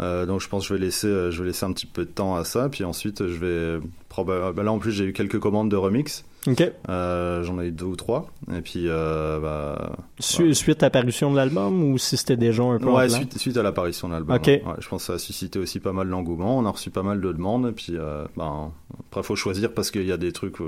Euh, 0.00 0.26
donc 0.26 0.40
je 0.40 0.48
pense 0.48 0.64
que 0.64 0.68
je 0.68 0.74
vais 0.74 0.84
laisser, 0.84 1.06
euh, 1.06 1.30
je 1.30 1.42
vais 1.42 1.48
laisser 1.48 1.64
un 1.64 1.72
petit 1.72 1.86
peu 1.86 2.04
de 2.04 2.10
temps 2.10 2.34
à 2.36 2.44
ça. 2.44 2.68
Puis 2.68 2.82
ensuite, 2.84 3.26
je 3.26 3.38
vais 3.38 3.86
probablement. 4.08 4.62
Là 4.62 4.72
en 4.72 4.78
plus, 4.78 4.92
j'ai 4.92 5.04
eu 5.04 5.12
quelques 5.12 5.38
commandes 5.38 5.70
de 5.70 5.76
remix. 5.76 6.24
OK. 6.46 6.72
Euh, 6.88 7.42
J'en 7.42 7.60
ai 7.60 7.66
eu 7.66 7.72
deux 7.72 7.86
ou 7.86 7.96
trois. 7.96 8.26
Et 8.56 8.60
puis, 8.60 8.84
euh, 8.86 9.40
bah, 9.40 9.96
Su- 10.18 10.54
Suite 10.54 10.82
à 10.82 10.86
l'apparition 10.86 11.30
de 11.30 11.36
l'album 11.36 11.82
ou 11.92 11.98
si 11.98 12.16
c'était 12.16 12.36
déjà 12.36 12.62
un 12.62 12.78
peu 12.78 12.88
Ouais, 12.90 13.08
suite, 13.08 13.36
suite 13.38 13.56
à 13.56 13.62
l'apparition 13.62 14.08
de 14.08 14.12
l'album. 14.14 14.36
Ok. 14.36 14.46
Ouais, 14.46 14.62
je 14.78 14.88
pense 14.88 15.02
que 15.02 15.06
ça 15.06 15.12
a 15.14 15.18
suscité 15.18 15.58
aussi 15.58 15.80
pas 15.80 15.92
mal 15.92 16.08
d'engouement. 16.08 16.58
On 16.58 16.64
a 16.66 16.70
reçu 16.70 16.90
pas 16.90 17.02
mal 17.02 17.20
de 17.20 17.32
demandes. 17.32 17.66
Et 17.68 17.72
puis, 17.72 17.96
euh, 17.96 18.24
ben, 18.36 18.70
après, 19.10 19.22
faut 19.22 19.36
choisir 19.36 19.72
parce 19.72 19.90
qu'il 19.90 20.06
y 20.06 20.12
a 20.12 20.16
des 20.16 20.32
trucs. 20.32 20.60
où, 20.60 20.64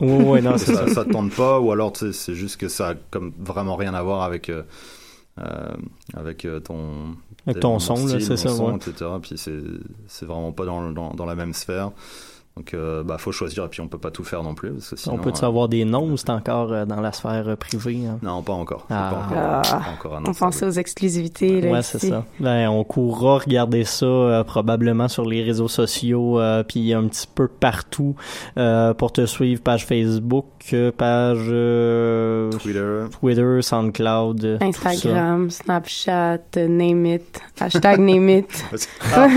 ouais, 0.00 0.42
non, 0.42 0.52
c'est 0.58 0.74
ça. 0.74 0.86
ça, 0.88 0.94
ça 0.94 1.04
te 1.04 1.10
tente 1.12 1.32
pas, 1.34 1.60
ou 1.60 1.70
alors 1.72 1.92
c'est 1.96 2.34
juste 2.34 2.56
que 2.56 2.68
ça 2.68 2.88
a 2.90 2.94
comme 3.10 3.32
vraiment 3.38 3.76
rien 3.76 3.94
à 3.94 4.02
voir 4.02 4.22
avec. 4.22 4.48
euh, 4.50 4.62
avec 6.14 6.44
euh, 6.44 6.60
ton 6.60 7.16
Avec 7.46 7.60
ton 7.62 7.78
son, 7.78 7.96
c'est 7.96 8.20
ça, 8.20 8.36
son, 8.36 8.70
ouais. 8.72 8.76
etc. 8.76 9.10
Puis 9.22 9.32
c'est 9.36 9.58
c'est 10.06 10.26
vraiment 10.26 10.52
pas 10.52 10.66
dans, 10.66 10.90
dans, 10.92 11.14
dans 11.14 11.24
la 11.24 11.34
même 11.34 11.54
sphère. 11.54 11.92
Donc, 12.56 12.74
euh, 12.74 13.02
bah, 13.04 13.16
faut 13.16 13.32
choisir, 13.32 13.64
et 13.64 13.68
puis 13.68 13.80
on 13.80 13.86
peut 13.88 13.96
pas 13.96 14.10
tout 14.10 14.24
faire 14.24 14.42
non 14.42 14.54
plus. 14.54 14.70
Parce 14.72 14.90
que 14.90 14.96
sinon, 14.96 15.14
On 15.14 15.18
peut 15.18 15.30
euh, 15.30 15.34
savoir 15.34 15.68
des 15.68 15.84
noms 15.84 16.10
ou 16.10 16.16
c'est 16.16 16.30
encore 16.30 16.72
euh, 16.72 16.84
dans 16.84 17.00
la 17.00 17.12
sphère 17.12 17.48
euh, 17.48 17.56
privée? 17.56 18.00
hein? 18.06 18.18
Non, 18.22 18.42
pas 18.42 18.52
encore. 18.52 18.84
C'est 18.88 18.94
Ah. 18.94 19.10
Pas 19.10 19.16
encore, 19.26 19.38
Ah. 19.38 19.62
pas 19.62 19.90
encore 20.08 20.22
On 20.26 20.34
pensait 20.34 20.66
aux 20.66 20.70
exclusivités. 20.72 21.60
Là, 21.60 21.70
Ouais, 21.70 21.78
ici. 21.80 21.98
c'est 22.00 22.08
ça. 22.10 22.24
Ben, 22.40 22.68
on 22.68 22.82
courra 22.84 23.38
regarder 23.38 23.84
ça 23.84 24.04
euh, 24.04 24.44
probablement 24.44 25.06
sur 25.08 25.24
les 25.24 25.42
réseaux 25.44 25.68
sociaux, 25.68 26.38
euh, 26.40 26.62
puis 26.64 26.92
un 26.92 27.04
petit 27.06 27.28
peu 27.32 27.46
partout 27.48 28.16
euh, 28.58 28.92
pour 28.94 29.12
te 29.12 29.24
suivre, 29.26 29.62
page 29.62 29.86
Facebook, 29.86 30.46
euh, 30.72 30.90
page 30.92 31.38
euh, 31.48 32.50
Twitter. 32.50 33.04
Twitter, 33.20 33.62
SoundCloud, 33.62 34.44
euh, 34.44 34.58
Instagram, 34.60 35.48
Snapchat, 35.50 36.38
euh, 36.56 36.68
name 36.68 37.06
it, 37.06 37.40
hashtag 37.60 38.00
name 38.00 38.28
it. 38.28 38.64
Ah, 39.14 39.28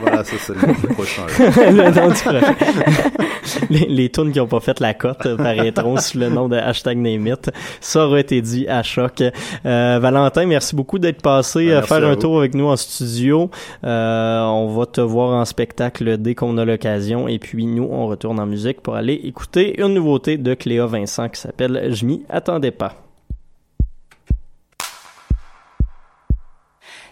voilà, 0.00 0.22
ça 0.24 0.36
c'est 0.38 0.54
le, 0.54 0.88
prochain. 0.94 1.22
le 1.38 1.90
nom 1.90 2.08
du 2.08 2.14
projet. 2.22 2.40
les, 3.70 3.86
les 3.86 4.08
tunes 4.10 4.32
qui 4.32 4.40
ont 4.40 4.46
pas 4.46 4.60
fait 4.60 4.80
la 4.80 4.94
cote 4.94 5.36
paraîtront 5.36 5.96
sous 5.96 6.18
le 6.18 6.28
nom 6.28 6.48
de 6.48 6.56
hashtag 6.56 6.98
Name 6.98 7.26
It. 7.26 7.50
Ça 7.80 8.06
aurait 8.06 8.20
été 8.20 8.40
dit 8.40 8.66
à 8.68 8.82
choc. 8.82 9.22
Euh, 9.66 9.98
Valentin, 10.00 10.46
merci 10.46 10.74
beaucoup 10.74 10.98
d'être 10.98 11.22
passé 11.22 11.66
Ben, 11.66 11.70
euh, 11.70 11.74
merci 11.76 11.88
faire 11.88 12.04
un 12.04 12.16
tour 12.16 12.38
avec 12.38 12.54
nous 12.54 12.66
en 12.66 12.76
studio. 12.76 13.50
Euh, 13.84 14.42
on 14.42 14.68
va 14.68 14.86
te 14.86 15.00
voir 15.00 15.34
en 15.40 15.44
spectacle 15.44 16.18
dès 16.18 16.34
qu'on 16.34 16.58
a 16.58 16.64
l'occasion. 16.64 17.28
Et 17.28 17.38
puis 17.38 17.66
nous, 17.66 17.88
on 17.90 18.06
retourne 18.06 18.38
en 18.40 18.46
musique 18.46 18.80
pour 18.80 18.94
aller 18.94 19.14
écouter 19.14 19.80
une 19.80 19.94
nouveauté 19.94 20.36
de 20.36 20.54
Cléa 20.54 20.86
Vincent 20.86 21.28
qui 21.28 21.40
s'appelle 21.40 21.90
Je 21.92 22.04
m'y 22.04 22.24
attendais 22.28 22.70
pas. 22.70 23.07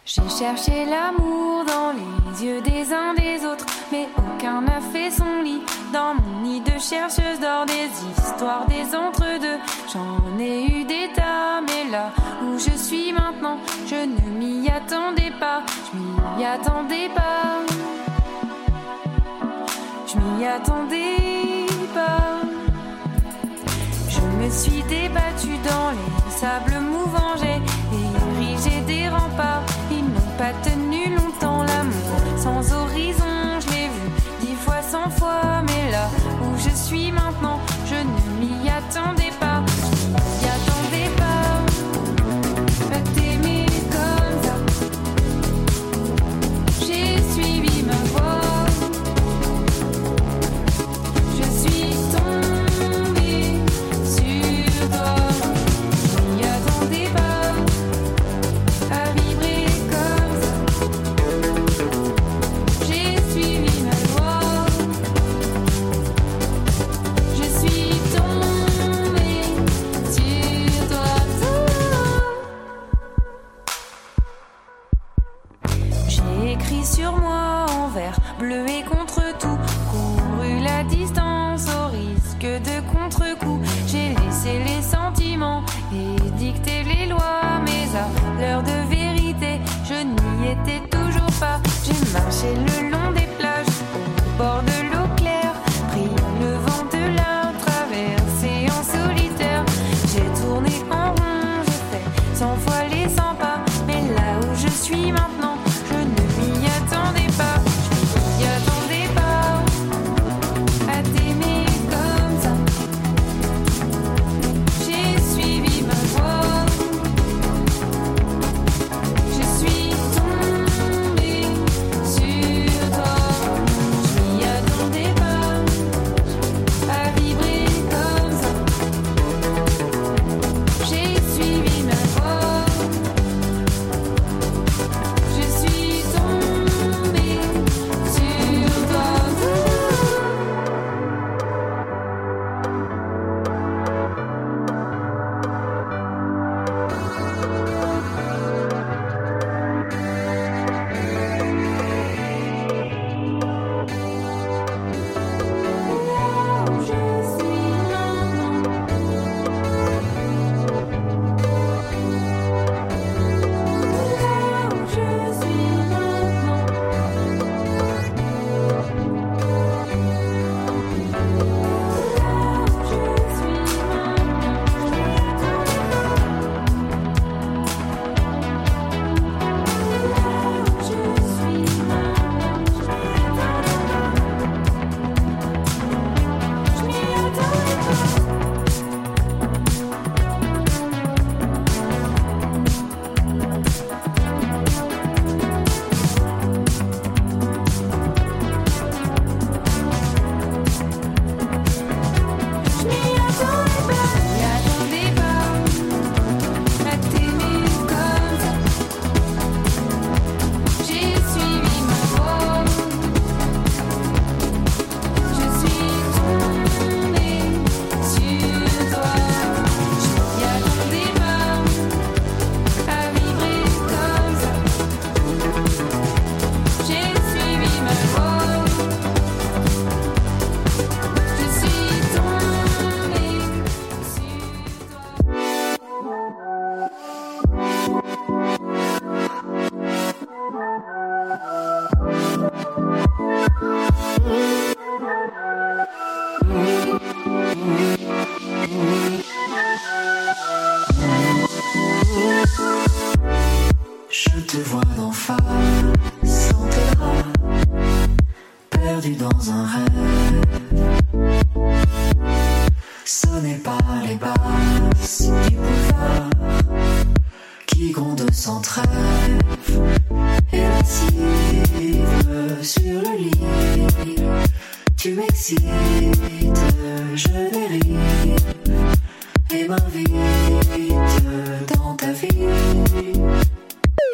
J'ai 0.08 0.28
cherché 0.28 0.84
l'amour 0.84 1.64
dans 1.64 1.90
les 1.90 2.44
yeux 2.44 2.60
des 2.60 2.92
uns 2.92 3.12
des 3.14 3.44
autres, 3.44 3.66
mais 3.90 4.06
aucun 4.16 4.60
n'a 4.60 4.80
fait 4.80 5.10
son 5.10 5.42
lit. 5.42 5.60
Dans 5.92 6.14
mon 6.14 6.42
nid 6.42 6.60
de 6.60 6.78
chercheuse 6.78 7.40
d'or, 7.40 7.66
des 7.66 7.90
histoires, 8.12 8.66
des 8.68 8.94
entre-deux. 8.94 9.58
J'en 9.92 10.38
ai 10.38 10.64
eu 10.66 10.84
des 10.84 11.08
tas, 11.12 11.60
mais 11.60 11.90
là 11.90 12.12
où 12.40 12.56
je 12.56 12.70
suis 12.78 13.12
maintenant, 13.12 13.58
je 13.84 13.96
ne 13.96 14.30
m'y 14.38 14.68
attendais 14.68 15.32
pas. 15.40 15.64
Je 15.92 15.98
m'y 15.98 16.44
attendais 16.44 17.08
pas. 17.12 17.66
Je 20.06 20.18
m'y 20.18 20.46
attendais 20.46 21.66
pas. 21.92 22.42
Je 24.08 24.20
me 24.20 24.48
suis 24.50 24.84
débattue 24.84 25.58
dans 25.68 25.90
les 25.90 26.30
sables 26.30 26.78
mouvants, 26.80 27.34
j'ai 27.40 27.60
érigé 28.38 28.82
des 28.82 29.08
remparts. 29.08 29.64
Pas 30.38 30.52
tenu 30.62 31.14
longtemps 31.14 31.62
l'amour 31.62 32.20
sans 32.36 32.72
horizon. 32.72 33.58
Je 33.60 33.70
l'ai 33.70 33.88
vu 33.88 34.10
dix 34.40 34.54
fois, 34.54 34.82
cent 34.82 35.08
fois, 35.08 35.62
mais 35.66 35.90
là 35.90 36.08
où 36.42 36.58
je 36.58 36.68
suis 36.68 37.10
maintenant, 37.10 37.58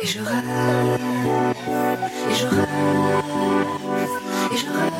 Et 0.02 0.06
je 0.06 0.18
rêve, 0.18 0.34
et 2.28 2.34
je 2.34 2.46
rêve, 2.48 2.66
et 4.50 4.56
je 4.56 4.66
rêve, 4.66 4.96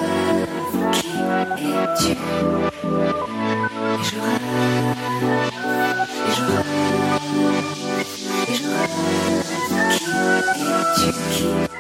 qui 1.57 1.67
es-tu? 1.83 2.13
Et 2.13 4.05
je 4.05 4.15
rêve, 4.21 4.39
et 6.25 6.33
je 6.37 6.43
rêve, 6.45 6.69
et 8.49 8.55
je 8.55 8.63
rêve, 8.69 9.03
qui 10.95 11.05
es-tu? 11.09 11.72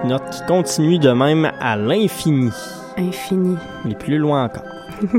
Petites 0.00 0.04
notes 0.10 0.30
qui 0.30 0.46
continuent 0.46 0.98
de 0.98 1.10
même 1.10 1.50
à 1.60 1.76
l'infini. 1.76 2.50
Infini. 2.96 3.56
Et 3.88 3.94
plus 3.94 4.18
loin 4.18 4.44
encore. 4.44 4.64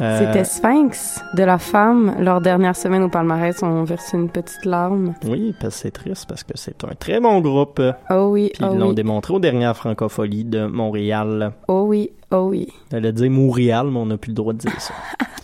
Euh, 0.00 0.18
C'était 0.18 0.44
Sphinx 0.44 1.20
de 1.34 1.44
la 1.44 1.56
femme. 1.56 2.16
Leur 2.18 2.40
dernière 2.40 2.74
semaine 2.76 3.04
au 3.04 3.08
palmarès 3.08 3.62
ont 3.62 3.84
versé 3.84 4.16
une 4.18 4.28
petite 4.28 4.64
larme. 4.66 5.14
Oui, 5.24 5.54
parce 5.60 5.76
que 5.76 5.80
c'est 5.82 5.90
triste 5.92 6.26
parce 6.28 6.42
que 6.42 6.52
c'est 6.56 6.82
un 6.84 6.94
très 6.98 7.20
bon 7.20 7.40
groupe. 7.40 7.80
Oh 8.10 8.28
oui, 8.32 8.50
Puis 8.52 8.64
oh 8.66 8.70
ils 8.74 8.78
l'ont 8.78 8.88
oui, 8.88 8.94
démontré 8.94 9.32
aux 9.32 9.38
dernières 9.38 9.76
francopholies 9.76 10.44
de 10.44 10.66
Montréal. 10.66 11.52
oh 11.68 11.84
oui, 11.86 12.10
oh 12.32 12.48
oui. 12.50 12.68
J'allais 12.90 13.12
dire 13.12 13.30
Montréal, 13.30 13.86
mais 13.90 13.98
on 14.00 14.06
n'a 14.06 14.18
plus 14.18 14.30
le 14.30 14.34
droit 14.34 14.52
de 14.52 14.58
dire 14.58 14.78
ça. 14.80 14.92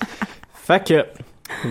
fait 0.53 0.85
que, 0.85 1.07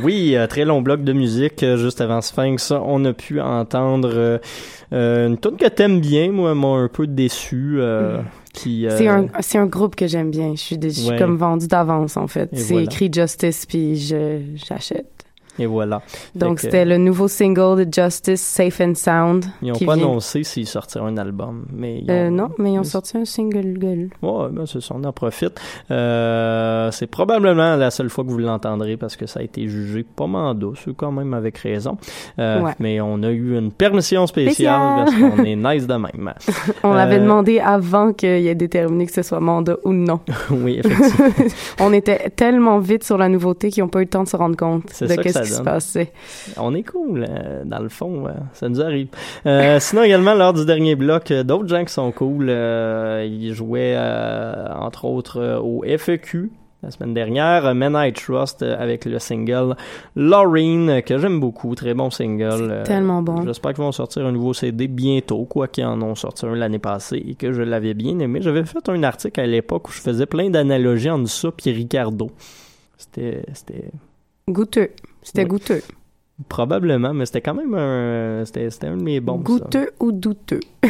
oui, 0.03 0.35
euh, 0.35 0.47
très 0.47 0.65
long 0.65 0.81
bloc 0.81 1.03
de 1.03 1.13
musique. 1.13 1.63
euh, 1.63 1.77
Juste 1.77 2.01
avant 2.01 2.21
Sphinx, 2.21 2.71
on 2.71 3.03
a 3.05 3.13
pu 3.13 3.39
entendre 3.41 4.11
euh, 4.13 4.37
euh, 4.93 5.27
une 5.27 5.37
tune 5.37 5.57
que 5.57 5.67
t'aimes 5.67 5.99
bien, 6.01 6.31
moi, 6.31 6.53
m'a 6.55 6.67
un 6.67 6.87
peu 6.87 7.07
déçu. 7.07 7.75
euh, 7.79 8.21
qui, 8.53 8.87
euh, 8.87 8.97
C'est 8.97 9.07
un, 9.07 9.27
c'est 9.41 9.57
un 9.59 9.67
groupe 9.67 9.95
que 9.95 10.07
j'aime 10.07 10.31
bien. 10.31 10.51
Je 10.55 10.59
suis, 10.59 10.77
je 10.81 10.89
suis 10.89 11.09
Ouais. 11.09 11.17
comme 11.19 11.37
vendu 11.37 11.67
d'avance, 11.67 12.17
en 12.17 12.27
fait. 12.27 12.49
C'est 12.53 12.73
voilà. 12.73 12.85
écrit 12.85 13.09
Justice, 13.13 13.65
puis 13.65 13.95
je, 13.95 14.39
j'achète. 14.55 15.05
Et 15.59 15.65
voilà. 15.65 16.01
Donc, 16.35 16.59
c'était 16.61 16.85
le 16.85 16.97
nouveau 16.97 17.27
single 17.27 17.85
de 17.85 17.93
Justice, 17.93 18.41
Safe 18.41 18.81
and 18.81 18.95
Sound. 18.95 19.45
Ils 19.61 19.71
n'ont 19.71 19.79
pas 19.79 19.95
vient- 19.95 20.05
annoncé 20.05 20.43
s'ils 20.43 20.67
sortiraient 20.67 21.05
un 21.05 21.17
album, 21.17 21.65
mais 21.73 21.99
ils 21.99 22.09
ont- 22.09 22.13
Euh, 22.13 22.29
non, 22.29 22.49
mais 22.57 22.73
ils 22.73 22.79
ont 22.79 22.83
sorti 22.83 23.17
un 23.17 23.25
single. 23.25 24.09
Ouais, 24.21 24.47
ben 24.51 24.65
c'est 24.65 24.81
ça, 24.81 24.95
on 24.97 25.03
en 25.03 25.11
profite. 25.13 25.59
Euh, 25.91 26.91
c'est 26.91 27.07
probablement 27.07 27.75
la 27.75 27.91
seule 27.91 28.09
fois 28.09 28.23
que 28.23 28.29
vous 28.29 28.37
l'entendrez 28.37 28.97
parce 28.97 29.15
que 29.15 29.25
ça 29.25 29.39
a 29.41 29.43
été 29.43 29.67
jugé 29.67 30.03
pas 30.03 30.27
mal 30.27 30.57
c'est 30.83 30.95
quand 30.95 31.11
même 31.11 31.33
avec 31.33 31.57
raison. 31.57 31.97
Euh, 32.39 32.61
Ouais. 32.61 32.71
Mais 32.79 32.99
on 33.01 33.21
a 33.23 33.29
eu 33.29 33.57
une 33.57 33.71
permission 33.71 34.25
spéciale 34.27 34.49
Spéciale. 35.05 35.05
parce 35.05 35.35
qu'on 35.37 35.43
est 35.43 35.55
nice 35.55 35.87
de 35.87 35.93
même. 35.93 36.33
On 36.83 36.93
l'avait 36.93 37.19
demandé 37.19 37.59
avant 37.59 38.13
qu'il 38.13 38.29
ait 38.29 38.55
déterminé 38.55 39.05
que 39.05 39.11
ce 39.13 39.21
soit 39.21 39.39
mandat 39.39 39.77
ou 39.83 39.91
non. 39.93 40.19
oui, 40.51 40.79
effectivement. 40.83 41.27
On 41.79 41.93
était 41.93 42.29
tellement 42.35 42.79
vite 42.79 43.03
sur 43.03 43.17
la 43.17 43.29
nouveauté 43.29 43.69
qu'ils 43.69 43.83
n'ont 43.83 43.89
pas 43.89 43.99
eu 43.99 44.03
le 44.03 44.09
temps 44.09 44.23
de 44.23 44.27
se 44.29 44.35
rendre 44.37 44.55
compte 44.57 44.85
de 44.87 44.91
ça 44.93 45.07
ça 45.07 45.15
qui 45.49 45.53
se 45.53 45.57
donne. 45.57 45.65
passait. 45.65 46.11
on 46.57 46.73
est 46.75 46.83
cool, 46.83 47.25
euh, 47.27 47.63
dans 47.65 47.79
le 47.79 47.89
fond, 47.89 48.27
euh, 48.27 48.31
ça 48.53 48.69
nous 48.69 48.81
arrive. 48.81 49.07
Euh, 49.45 49.77
sinon, 49.81 50.03
également, 50.03 50.33
lors 50.33 50.53
du 50.53 50.65
dernier 50.65 50.95
bloc, 50.95 51.31
d'autres 51.31 51.67
gens 51.67 51.83
qui 51.83 51.93
sont 51.93 52.11
cool, 52.11 52.49
ils 52.49 53.53
jouaient, 53.53 53.97
entre 54.75 55.05
autres, 55.05 55.59
au 55.61 55.83
FEQ. 55.83 56.51
la 56.81 56.91
semaine 56.91 57.13
dernière. 57.13 57.75
Men 57.75 57.93
I 57.97 58.13
Trust 58.13 58.63
avec 58.63 59.05
le 59.05 59.19
single 59.19 59.75
Laureen, 60.15 61.01
que 61.01 61.17
j'aime 61.17 61.39
beaucoup. 61.39 61.75
Très 61.75 61.93
bon 61.93 62.09
single. 62.09 62.83
Tellement 62.85 63.21
bon. 63.21 63.43
J'espère 63.45 63.73
qu'ils 63.73 63.83
vont 63.83 63.91
sortir 63.91 64.25
un 64.25 64.31
nouveau 64.31 64.53
CD 64.53 64.87
bientôt, 64.87 65.43
quoi 65.45 65.67
qu'ils 65.67 65.85
en 65.85 66.01
ont 66.01 66.15
sorti 66.15 66.45
un 66.45 66.55
l'année 66.55 66.79
passée 66.79 67.23
et 67.27 67.35
que 67.35 67.51
je 67.51 67.61
l'avais 67.61 67.93
bien 67.93 68.17
aimé. 68.19 68.39
J'avais 68.41 68.63
fait 68.63 68.87
un 68.87 69.03
article 69.03 69.39
à 69.41 69.47
l'époque 69.47 69.89
où 69.89 69.91
je 69.91 69.99
faisais 70.01 70.25
plein 70.25 70.49
d'analogies 70.49 71.09
entre 71.09 71.29
ça 71.29 71.49
et 71.65 71.71
Ricardo. 71.71 72.31
C'était... 72.97 73.43
c'était 73.53 73.91
Goûteux. 74.49 74.89
C'était 75.29 75.43
Oui. 75.43 75.49
goûteux. 75.49 75.81
Probablement, 76.47 77.13
mais 77.13 77.25
c'était 77.25 77.41
quand 77.41 77.53
même 77.53 77.73
un... 77.75 78.43
C'était, 78.45 78.69
c'était 78.69 78.87
un 78.87 78.95
de 78.95 79.03
mes 79.03 79.19
bons. 79.19 79.39
ça. 79.39 79.43
Goûteux 79.43 79.89
ou 79.99 80.13
douteux? 80.13 80.61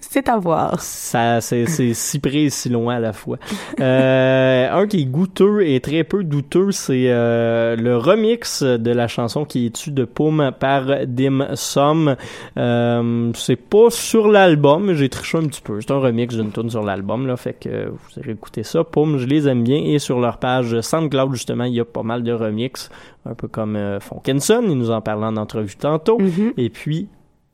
C'est 0.00 0.28
à 0.28 0.38
voir. 0.38 0.80
Ça, 0.80 1.40
c'est, 1.40 1.66
si 1.94 2.18
près 2.18 2.42
et 2.44 2.50
si 2.50 2.68
loin 2.68 2.96
à 2.96 2.98
la 3.00 3.12
fois. 3.12 3.38
Euh, 3.80 4.68
un 4.72 4.88
qui 4.88 5.02
est 5.02 5.04
goûteux 5.04 5.60
et 5.64 5.78
très 5.78 6.02
peu 6.02 6.24
douteux, 6.24 6.72
c'est 6.72 7.04
euh, 7.10 7.76
le 7.76 7.96
remix 7.96 8.64
de 8.64 8.90
la 8.90 9.06
chanson 9.06 9.44
qui 9.44 9.66
est 9.66 9.78
issue 9.78 9.92
de 9.92 10.04
Poum 10.04 10.50
par 10.58 11.06
Dim 11.06 11.46
Sum. 11.54 12.16
Euh, 12.56 13.30
c'est 13.36 13.54
pas 13.54 13.88
sur 13.90 14.26
l'album, 14.26 14.94
j'ai 14.94 15.08
triché 15.08 15.38
un 15.38 15.46
petit 15.46 15.60
peu. 15.60 15.80
C'est 15.80 15.92
un 15.92 16.00
remix 16.00 16.34
d'une 16.34 16.50
tune 16.50 16.70
sur 16.70 16.82
l'album, 16.82 17.28
là, 17.28 17.36
fait 17.36 17.52
que 17.54 17.86
vous 17.90 18.20
allez 18.20 18.32
écouter 18.32 18.64
ça. 18.64 18.82
Poum, 18.82 19.18
je 19.18 19.26
les 19.26 19.46
aime 19.46 19.62
bien. 19.62 19.76
Et 19.80 20.00
sur 20.00 20.18
leur 20.18 20.38
page 20.38 20.80
SoundCloud, 20.80 21.32
justement, 21.34 21.64
il 21.64 21.74
y 21.74 21.80
a 21.80 21.84
pas 21.84 22.02
mal 22.02 22.24
de 22.24 22.32
remix, 22.32 22.90
un 23.28 23.34
peu 23.34 23.48
comme 23.48 23.76
euh, 23.76 24.00
Fonkenson, 24.00 24.62
il 24.66 24.74
nous 24.78 24.90
en 24.90 25.00
parlait 25.00 25.26
en 25.26 25.36
entrevue 25.36 25.76
tantôt. 25.76 26.18
Mhm. 26.18 26.52
Et 26.56 26.70
puis, 26.70 27.08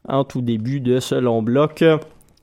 en 0.08 0.24
tout 0.24 0.40
début 0.42 0.80
de 0.80 1.00
ce 1.00 1.14
long 1.14 1.42
bloc, 1.42 1.82
euh, 1.82 1.98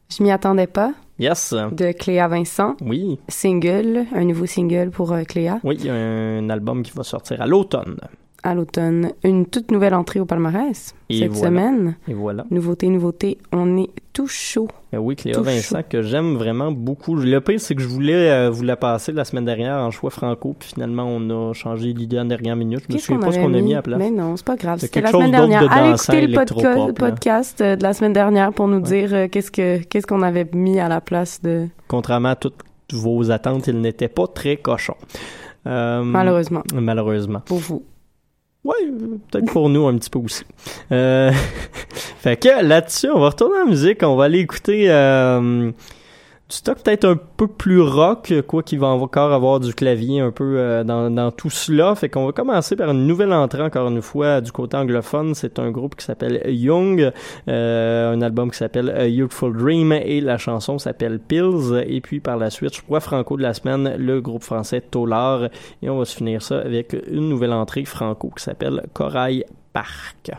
Je 0.10 0.22
m'y 0.24 0.32
attendais 0.32 0.68
pas. 0.68 0.94
yes, 1.20 1.54
De 1.72 1.92
Cléa 1.92 2.28
Vincent. 2.28 2.76
oui, 2.82 3.20
Single. 3.28 4.06
Un 4.14 4.26
nouveau 4.26 4.46
single 4.46 4.90
pour 4.92 5.12
euh, 5.14 5.24
Cléa. 5.24 5.60
Oui, 5.64 5.90
un 5.90 6.50
album 6.50 6.84
qui 6.84 6.92
va 6.92 7.04
sortir 7.04 7.42
à 7.42 7.48
l'automne. 7.48 7.98
À 8.44 8.56
l'automne. 8.56 9.12
Une 9.24 9.46
toute 9.46 9.70
nouvelle 9.72 9.94
entrée 9.94 10.20
au 10.20 10.26
palmarès. 10.26 10.96
Et 11.10 11.20
cette 11.20 11.32
voilà. 11.32 11.48
semaine. 11.48 11.96
Et 12.08 12.14
voilà. 12.14 12.46
Nouveauté, 12.50 12.88
nouveauté. 12.88 13.38
On 13.52 13.78
est 13.78 13.90
tout 14.14 14.28
chaud. 14.28 14.68
Ben 14.92 14.98
oui, 15.00 15.16
Cléa 15.16 15.36
Tout 15.36 15.44
Vincent, 15.44 15.78
chaud. 15.78 15.86
que 15.90 16.02
j'aime 16.02 16.36
vraiment 16.36 16.72
beaucoup. 16.72 17.16
Le 17.16 17.40
pire, 17.40 17.60
c'est 17.62 17.76
que 17.76 17.82
je 17.82 17.88
voulais 17.88 18.32
euh, 18.32 18.50
vous 18.50 18.64
la 18.64 18.76
passer 18.76 19.12
la 19.12 19.26
semaine 19.26 19.46
dernière 19.46 19.76
en 19.76 19.92
choix 19.92 20.10
franco, 20.10 20.56
puis 20.58 20.70
finalement, 20.74 21.04
on 21.08 21.30
a 21.30 21.54
changé 21.54 21.94
l'idée 21.94 22.20
en 22.20 22.26
dernière 22.26 22.56
minute. 22.56 22.82
Je 22.90 22.94
me 22.96 23.00
souviens 23.00 23.20
pas 23.20 23.32
ce 23.32 23.40
qu'on 23.40 23.54
a 23.54 23.62
mis 23.62 23.74
à 23.74 23.78
la 23.78 23.82
place. 23.84 24.00
Mais 24.00 24.10
non, 24.12 24.36
c'est 24.36 24.46
pas 24.46 24.56
grave. 24.56 24.80
C'était 24.80 25.02
la 25.02 25.12
semaine 25.12 25.32
dernière. 25.32 25.62
de 25.64 25.68
Allez 25.70 25.92
écouter 25.92 26.22
le 26.26 26.94
podcast 26.94 27.62
euh, 27.62 27.76
de 27.76 27.84
la 27.84 27.94
semaine 27.94 28.14
dernière 28.14 28.52
pour 28.54 28.68
nous 28.68 28.82
dire 28.82 29.14
euh, 29.14 29.28
qu'est-ce 29.28 29.52
que 29.52 29.84
qu'est-ce 29.84 30.08
qu'on 30.08 30.24
avait 30.24 30.48
mis 30.54 30.80
à 30.80 30.88
la 30.90 31.00
place 31.00 31.42
de 31.42 31.68
Contrairement 31.88 32.30
à 32.30 32.36
toutes 32.36 32.56
vos 32.92 33.30
attentes, 33.32 33.68
il 33.68 33.80
n'était 33.80 34.08
pas 34.10 34.28
très 34.28 34.58
cochon. 34.58 34.96
Euh, 35.68 36.02
malheureusement 36.04 36.64
Malheureusement. 36.74 37.42
pour 37.46 37.60
vous. 37.60 37.84
Ouais, 38.64 38.76
peut-être 39.32 39.52
pour 39.52 39.70
nous 39.70 39.88
un 39.88 39.98
petit 39.98 40.10
peu 40.10 40.20
aussi. 40.20 40.44
Euh, 40.92 41.32
fait 42.20 42.38
que 42.38 42.64
là-dessus, 42.64 43.10
on 43.10 43.20
va 43.20 43.30
retourner 43.30 43.60
en 43.62 43.66
musique. 43.66 44.04
On 44.04 44.16
va 44.16 44.26
aller 44.26 44.40
écouter 44.40 44.92
euh, 44.92 45.72
stock 46.52 46.84
peut-être 46.84 47.06
un 47.06 47.16
peu 47.16 47.48
plus 47.48 47.82
rock, 47.82 48.34
quoi 48.48 48.64
qu'il 48.64 48.80
va 48.80 48.88
encore 48.88 49.32
avoir 49.32 49.60
du 49.60 49.74
clavier 49.74 50.20
un 50.20 50.32
peu 50.32 50.58
euh, 50.58 50.84
dans, 50.84 51.10
dans 51.10 51.32
tout 51.32 51.50
cela. 51.50 51.96
Fait 51.96 52.10
qu'on 52.10 52.26
va 52.26 52.32
commencer 52.32 52.76
par 52.76 52.92
une 52.92 53.08
nouvelle 53.08 53.34
entrée 53.34 53.62
encore 53.62 53.88
une 53.88 54.02
fois 54.02 54.42
du 54.42 54.52
côté 54.52 54.78
anglophone. 54.78 55.34
C'est 55.36 55.60
un 55.60 55.72
groupe 55.72 55.96
qui 55.96 56.06
s'appelle 56.06 56.42
Young, 56.46 57.12
euh, 57.48 58.14
un 58.14 58.22
album 58.22 58.52
qui 58.52 58.58
s'appelle 58.58 59.10
Youthful 59.10 59.58
Dream 59.58 59.92
et 59.94 60.22
la 60.22 60.38
chanson 60.38 60.78
s'appelle 60.78 61.20
Pills. 61.20 61.84
Et 61.88 62.02
puis 62.02 62.20
par 62.20 62.38
la 62.38 62.50
suite, 62.50 62.76
je 62.76 62.82
crois 62.82 63.00
franco 63.00 63.38
de 63.38 63.42
la 63.42 63.54
semaine, 63.54 63.96
le 63.98 64.22
groupe 64.22 64.44
français 64.44 64.82
Tolar. 64.82 65.50
Et 65.82 65.90
on 65.90 65.98
va 65.98 66.06
se 66.06 66.16
finir 66.16 66.42
ça 66.42 66.60
avec 66.60 66.96
une 67.10 67.30
nouvelle 67.30 67.54
entrée 67.54 67.86
franco 67.86 68.32
qui 68.36 68.44
s'appelle 68.44 68.84
Corail 68.94 69.46
Park. 69.74 70.32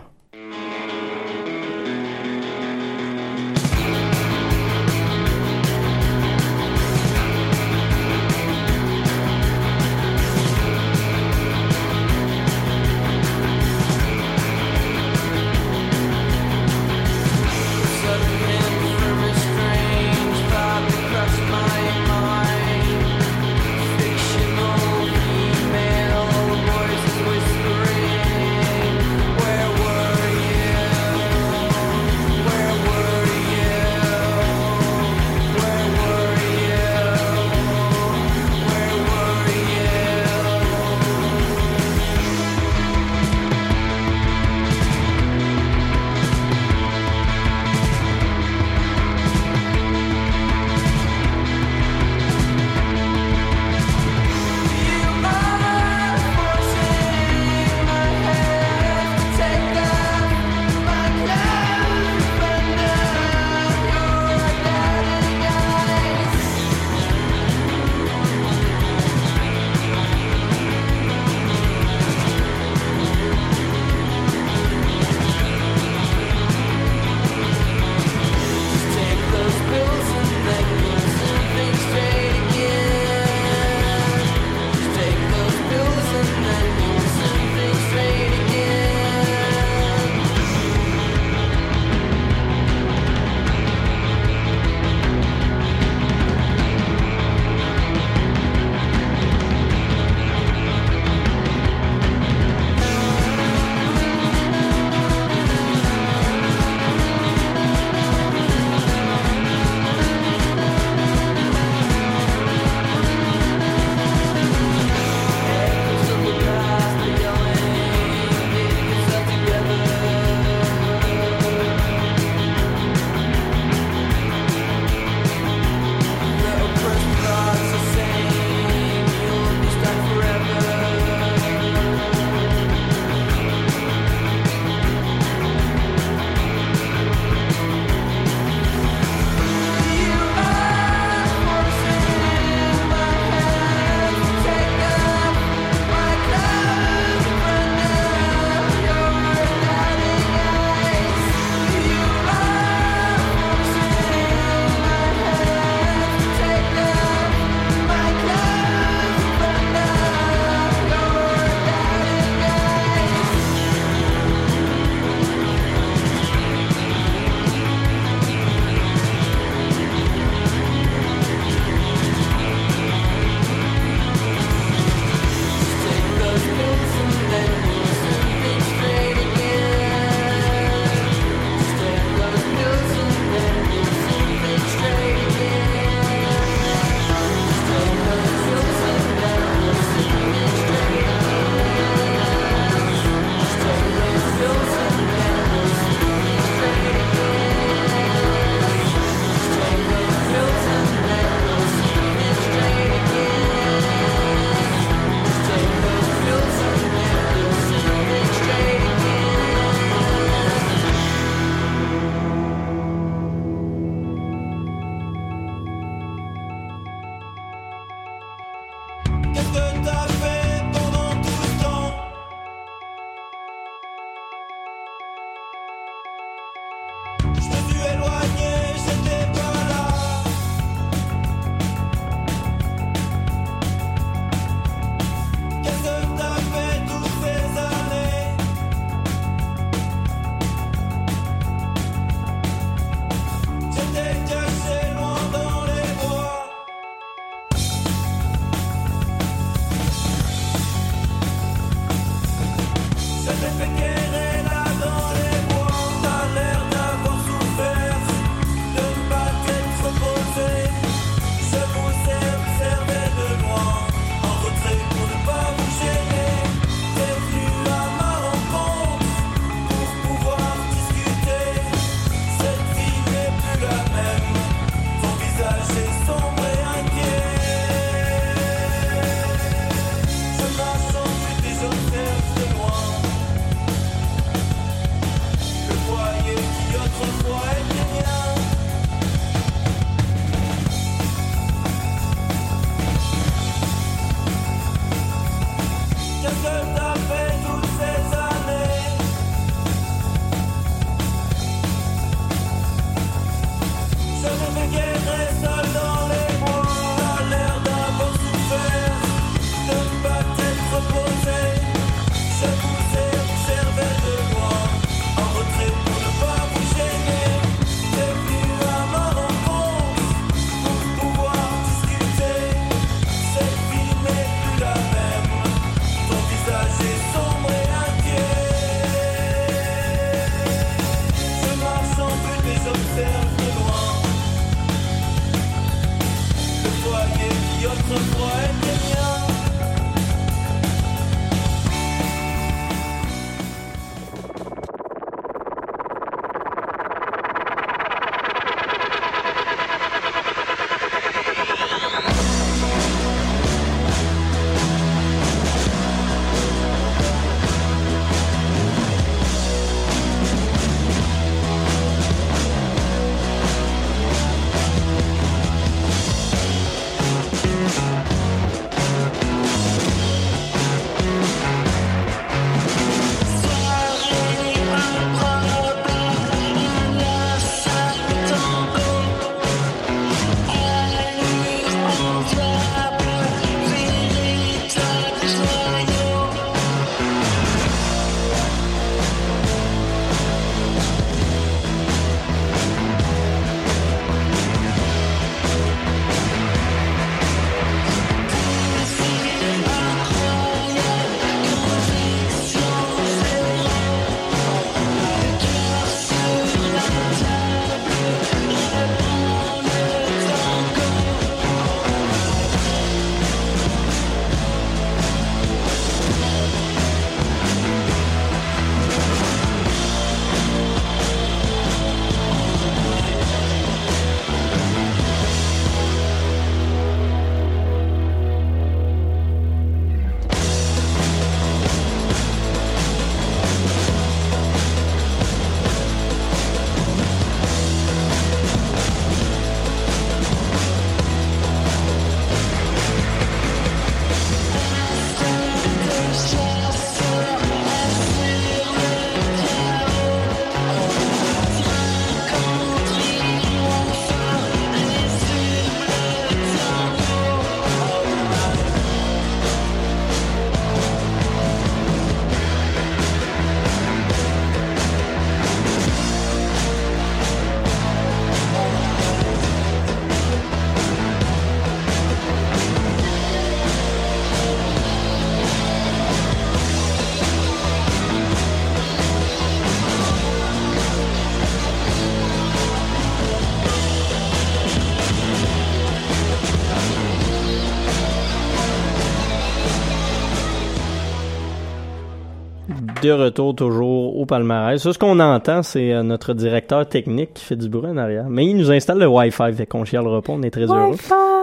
De 493.02 493.10
retour 493.10 493.54
toujours 493.56 494.16
au 494.16 494.26
palmarès. 494.26 494.80
Ça, 494.80 494.92
ce 494.92 494.98
qu'on 494.98 495.18
entend, 495.18 495.64
c'est 495.64 495.92
euh, 495.92 496.04
notre 496.04 496.34
directeur 496.34 496.88
technique 496.88 497.34
qui 497.34 497.44
fait 497.44 497.56
du 497.56 497.68
bruit 497.68 497.90
en 497.90 497.96
arrière. 497.96 498.26
Mais 498.28 498.46
il 498.46 498.56
nous 498.56 498.70
installe 498.70 499.00
le 499.00 499.08
Wi-Fi, 499.08 499.52
fait 499.54 499.66
qu'on 499.66 499.84
chialera 499.84 500.22
pas, 500.22 500.32
on 500.34 500.42
est 500.42 500.50
très 500.50 500.66
heureux. 500.66 500.94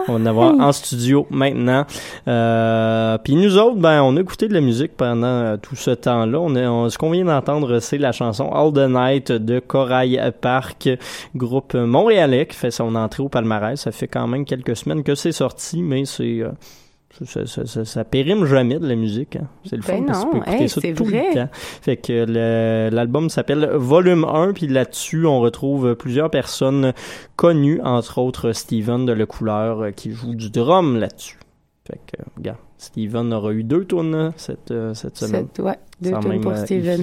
On 0.08 0.14
va 0.14 0.18
en 0.18 0.26
avoir 0.26 0.54
en 0.58 0.72
studio 0.72 1.26
maintenant. 1.28 1.84
Euh, 2.28 3.18
Puis 3.22 3.36
nous 3.36 3.58
autres, 3.58 3.76
ben, 3.76 4.02
on 4.02 4.16
a 4.16 4.20
écouté 4.20 4.48
de 4.48 4.54
la 4.54 4.62
musique 4.62 4.96
pendant 4.96 5.26
euh, 5.26 5.56
tout 5.58 5.76
ce 5.76 5.90
temps-là. 5.90 6.40
On 6.40 6.54
est, 6.56 6.66
on- 6.66 6.88
ce 6.88 6.96
qu'on 6.96 7.10
vient 7.10 7.26
d'entendre, 7.26 7.78
c'est 7.80 7.98
la 7.98 8.12
chanson 8.12 8.50
All 8.52 8.72
the 8.72 8.90
Night 8.90 9.30
de 9.30 9.58
Corail 9.58 10.18
Park, 10.40 10.88
groupe 11.36 11.74
montréalais 11.74 12.46
qui 12.46 12.56
fait 12.56 12.70
son 12.70 12.94
entrée 12.94 13.22
au 13.22 13.28
palmarès. 13.28 13.78
Ça 13.78 13.92
fait 13.92 14.08
quand 14.08 14.26
même 14.26 14.46
quelques 14.46 14.76
semaines 14.76 15.02
que 15.02 15.14
c'est 15.14 15.32
sorti, 15.32 15.82
mais 15.82 16.06
c'est... 16.06 16.42
ça, 17.24 17.46
ça, 17.46 17.66
ça, 17.66 17.84
ça 17.84 18.04
périme 18.04 18.44
jamais 18.44 18.78
de 18.78 18.86
la 18.86 18.94
musique. 18.96 19.36
hein. 19.36 19.48
C'est 19.64 19.76
le 19.76 19.82
fun 19.82 20.00
Ben 20.00 20.12
non, 20.12 20.42
hey, 20.46 20.68
ça 20.68 20.80
tout 20.80 21.04
vrai. 21.04 21.28
le 21.30 21.34
temps. 21.34 21.48
Fait 21.52 21.96
que 21.96 22.90
l'album 22.94 23.28
s'appelle 23.30 23.68
Volume 23.74 24.24
1, 24.24 24.52
puis 24.52 24.66
là-dessus, 24.66 25.26
on 25.26 25.40
retrouve 25.40 25.94
plusieurs 25.94 26.30
personnes 26.30 26.92
connues, 27.36 27.80
entre 27.82 28.18
autres 28.18 28.52
Steven 28.52 29.06
de 29.06 29.12
Le 29.12 29.26
Couleur, 29.26 29.80
euh, 29.80 29.90
qui 29.90 30.12
joue 30.12 30.34
du 30.34 30.50
drum 30.50 30.98
là-dessus. 30.98 31.38
Fait 31.86 31.98
que, 32.06 32.20
euh, 32.20 32.24
regarde, 32.36 32.58
Steven 32.78 33.32
aura 33.32 33.52
eu 33.52 33.62
deux 33.64 33.84
tournes 33.84 34.32
cette, 34.36 34.70
euh, 34.70 34.94
cette 34.94 35.16
semaine. 35.18 35.48
C'est- 35.54 35.62
ouais, 35.62 35.76
deux 36.00 36.10
même 36.28 36.40
pour 36.40 36.56
Steven. 36.56 37.00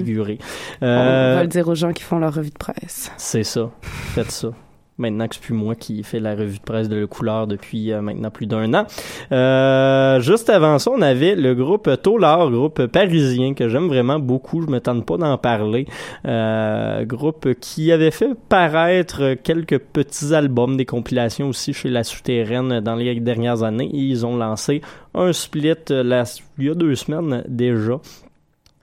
On 0.80 0.86
va 0.86 1.42
le 1.42 1.48
dire 1.48 1.68
aux 1.68 1.74
gens 1.74 1.92
qui 1.92 2.02
font 2.02 2.18
leur 2.18 2.34
revue 2.34 2.50
de 2.50 2.58
presse. 2.58 3.12
c'est 3.16 3.44
ça. 3.44 3.70
Faites 3.82 4.30
ça. 4.30 4.50
Maintenant 4.98 5.28
que 5.28 5.36
c'est 5.36 5.40
plus 5.40 5.54
moi 5.54 5.74
qui 5.74 6.02
fais 6.02 6.20
la 6.20 6.34
revue 6.34 6.58
de 6.58 6.62
presse 6.62 6.88
de 6.88 6.96
Le 6.96 7.06
Couleur 7.06 7.46
depuis 7.46 7.92
euh, 7.92 8.02
maintenant 8.02 8.30
plus 8.30 8.46
d'un 8.46 8.74
an. 8.74 8.86
Euh, 9.32 10.20
juste 10.20 10.50
avant 10.50 10.78
ça, 10.78 10.90
on 10.90 11.02
avait 11.02 11.34
le 11.34 11.54
groupe 11.54 11.88
Tolar, 12.02 12.50
groupe 12.50 12.86
parisien 12.86 13.54
que 13.54 13.68
j'aime 13.68 13.88
vraiment 13.88 14.18
beaucoup. 14.18 14.62
Je 14.62 14.66
me 14.66 14.80
tente 14.80 15.06
pas 15.06 15.16
d'en 15.16 15.38
parler. 15.38 15.86
Euh, 16.26 17.04
groupe 17.04 17.54
qui 17.60 17.92
avait 17.92 18.10
fait 18.10 18.34
paraître 18.48 19.34
quelques 19.34 19.78
petits 19.78 20.34
albums, 20.34 20.76
des 20.76 20.84
compilations 20.84 21.48
aussi 21.48 21.72
chez 21.72 21.88
La 21.88 22.04
Souterraine 22.04 22.80
dans 22.80 22.94
les 22.94 23.20
dernières 23.20 23.62
années. 23.62 23.90
Et 23.92 23.98
ils 23.98 24.26
ont 24.26 24.36
lancé 24.36 24.82
un 25.14 25.32
split 25.32 25.74
euh, 25.90 26.24
il 26.58 26.64
y 26.64 26.70
a 26.70 26.74
deux 26.74 26.94
semaines 26.94 27.44
déjà 27.48 28.00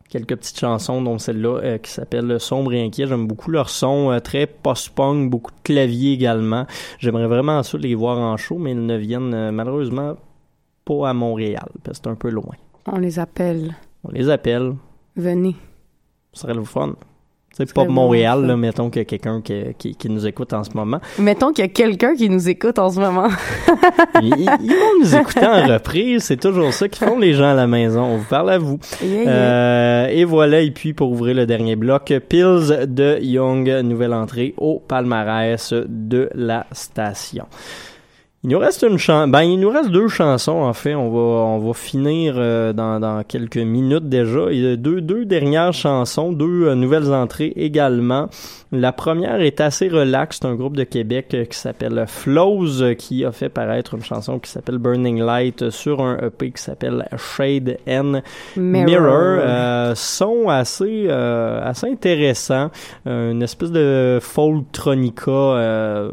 quelques 0.09 0.35
petites 0.35 0.59
chansons, 0.59 1.01
dont 1.01 1.17
celle-là 1.17 1.59
euh, 1.63 1.77
qui 1.77 1.91
s'appelle 1.91 2.39
Sombre 2.39 2.73
et 2.73 2.83
inquiet. 2.83 3.07
J'aime 3.07 3.27
beaucoup 3.27 3.51
leur 3.51 3.69
son, 3.69 4.11
euh, 4.11 4.19
très 4.19 4.47
post-punk, 4.47 5.29
beaucoup 5.29 5.51
de 5.51 5.61
clavier 5.63 6.13
également. 6.13 6.65
J'aimerais 6.99 7.27
vraiment 7.27 7.63
ça 7.63 7.77
les 7.77 7.95
voir 7.95 8.17
en 8.17 8.37
show, 8.37 8.57
mais 8.57 8.71
ils 8.71 8.85
ne 8.85 8.97
viennent 8.97 9.33
euh, 9.33 9.51
malheureusement 9.51 10.15
pas 10.85 11.09
à 11.09 11.13
Montréal, 11.13 11.67
parce 11.83 11.99
que 11.99 12.03
c'est 12.05 12.09
un 12.11 12.15
peu 12.15 12.29
loin. 12.29 12.53
On 12.91 12.97
les 12.99 13.17
appelle. 13.19 13.75
On 14.03 14.11
les 14.11 14.29
appelle, 14.29 14.75
Venez. 15.15 15.55
ce 16.33 16.41
serait 16.41 16.53
le 16.53 16.63
fun. 16.63 16.93
Pop 17.57 17.85
Très 17.85 17.93
Montréal, 17.93 18.41
bon, 18.41 18.47
là, 18.47 18.57
mettons 18.57 18.89
qu'il 18.89 18.99
y 18.99 19.03
a 19.03 19.05
quelqu'un 19.05 19.41
qui, 19.41 19.63
qui, 19.77 19.95
qui 19.95 20.09
nous 20.09 20.27
écoute 20.27 20.51
en 20.53 20.63
ce 20.65 20.71
moment. 20.75 20.99
Mettons 21.19 21.53
qu'il 21.53 21.63
y 21.63 21.67
a 21.67 21.71
quelqu'un 21.71 22.13
qui 22.15 22.29
nous 22.29 22.49
écoute 22.49 22.77
en 22.79 22.89
ce 22.89 22.99
moment. 22.99 23.27
Ils, 24.21 24.27
ils- 24.37 24.49
ils 24.61 24.69
vont 24.71 24.99
nous 25.01 25.15
écouter 25.15 25.45
en 25.45 25.65
reprise. 25.65 26.23
C'est 26.23 26.39
toujours 26.39 26.73
ça 26.73 26.89
qu'ils 26.89 27.07
font 27.07 27.17
les 27.19 27.33
gens 27.33 27.49
à 27.49 27.53
la 27.53 27.67
maison. 27.67 28.01
On 28.03 28.17
vous 28.17 28.25
parle 28.29 28.49
à 28.51 28.57
vous. 28.57 28.77
Yeah, 29.01 29.23
yeah. 29.23 29.29
Euh, 29.29 30.07
et 30.07 30.25
voilà, 30.25 30.59
et 30.61 30.71
puis 30.71 30.93
pour 30.93 31.11
ouvrir 31.11 31.35
le 31.35 31.45
dernier 31.45 31.75
bloc, 31.75 32.13
Pills 32.27 32.85
de 32.87 33.19
Young, 33.21 33.69
nouvelle 33.83 34.13
entrée 34.13 34.53
au 34.57 34.81
palmarès 34.85 35.73
de 35.87 36.29
la 36.35 36.65
station. 36.73 37.45
Il 38.45 38.49
nous 38.49 38.59
reste 38.59 38.85
une 38.87 38.99
chan 38.99 39.27
ben 39.27 39.41
il 39.41 39.59
nous 39.59 39.71
reste 39.71 39.89
deux 39.89 40.07
chansons 40.07 40.51
en 40.51 40.73
fait. 40.73 40.93
On 40.93 41.09
va 41.09 41.19
on 41.45 41.57
va 41.57 41.73
finir 41.73 42.35
euh, 42.37 42.73
dans, 42.73 42.99
dans 42.99 43.23
quelques 43.23 43.57
minutes 43.57 44.07
déjà. 44.07 44.51
Il 44.51 44.59
y 44.59 44.67
a 44.67 44.75
deux 44.75 45.01
deux 45.01 45.25
dernières 45.25 45.73
chansons, 45.73 46.31
deux 46.31 46.67
euh, 46.67 46.75
nouvelles 46.75 47.11
entrées 47.11 47.53
également. 47.55 48.29
La 48.71 48.91
première 48.91 49.41
est 49.41 49.61
assez 49.61 49.87
relax, 49.87 50.37
c'est 50.39 50.47
un 50.47 50.53
groupe 50.53 50.77
de 50.77 50.83
Québec 50.83 51.33
euh, 51.33 51.45
qui 51.45 51.57
s'appelle 51.57 52.05
Flows 52.07 52.83
euh, 52.83 52.93
qui 52.93 53.25
a 53.25 53.31
fait 53.31 53.49
paraître 53.49 53.95
une 53.95 54.03
chanson 54.03 54.37
qui 54.37 54.51
s'appelle 54.51 54.77
Burning 54.77 55.23
Light 55.23 55.71
sur 55.71 56.01
un 56.01 56.19
EP 56.19 56.51
qui 56.51 56.61
s'appelle 56.61 57.07
Shade 57.17 57.79
and 57.89 58.21
Mirror. 58.57 58.85
Mirror, 58.85 59.39
euh, 59.39 59.93
son 59.95 60.49
assez 60.49 61.07
euh, 61.09 61.67
assez 61.67 61.87
intéressant, 61.87 62.69
Euh, 63.07 63.31
une 63.31 63.41
espèce 63.41 63.71
de 63.71 64.19
folktronica 64.21 65.31
euh, 65.31 66.11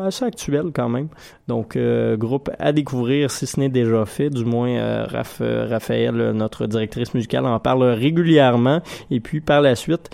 assez 0.00 0.24
actuel 0.24 0.66
quand 0.74 0.88
même. 0.88 1.08
Donc 1.48 1.76
euh, 1.76 2.16
groupe 2.16 2.50
à 2.58 2.72
découvrir 2.72 3.30
si 3.30 3.46
ce 3.46 3.58
n'est 3.60 3.68
déjà 3.68 4.04
fait, 4.06 4.30
du 4.30 4.44
moins 4.44 4.70
euh, 4.70 5.04
Raph- 5.06 5.42
euh, 5.42 5.66
Raphaël, 5.68 6.32
notre 6.34 6.66
directrice 6.66 7.14
musicale, 7.14 7.46
en 7.46 7.58
parle 7.60 7.82
régulièrement. 7.84 8.80
Et 9.10 9.20
puis 9.20 9.40
par 9.40 9.60
la 9.60 9.74
suite, 9.76 10.10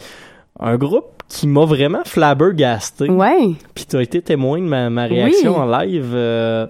un 0.58 0.76
groupe 0.76 1.22
qui 1.28 1.46
m'a 1.46 1.64
vraiment 1.64 2.02
flabbergasté. 2.04 3.08
Ouais. 3.10 3.50
Puis 3.74 3.84
tu 3.86 3.96
as 3.96 4.02
été 4.02 4.22
témoin 4.22 4.58
de 4.58 4.64
ma, 4.64 4.88
ma 4.90 5.04
réaction 5.04 5.52
Oui. 5.54 5.60
en 5.60 5.78
live. 5.78 6.68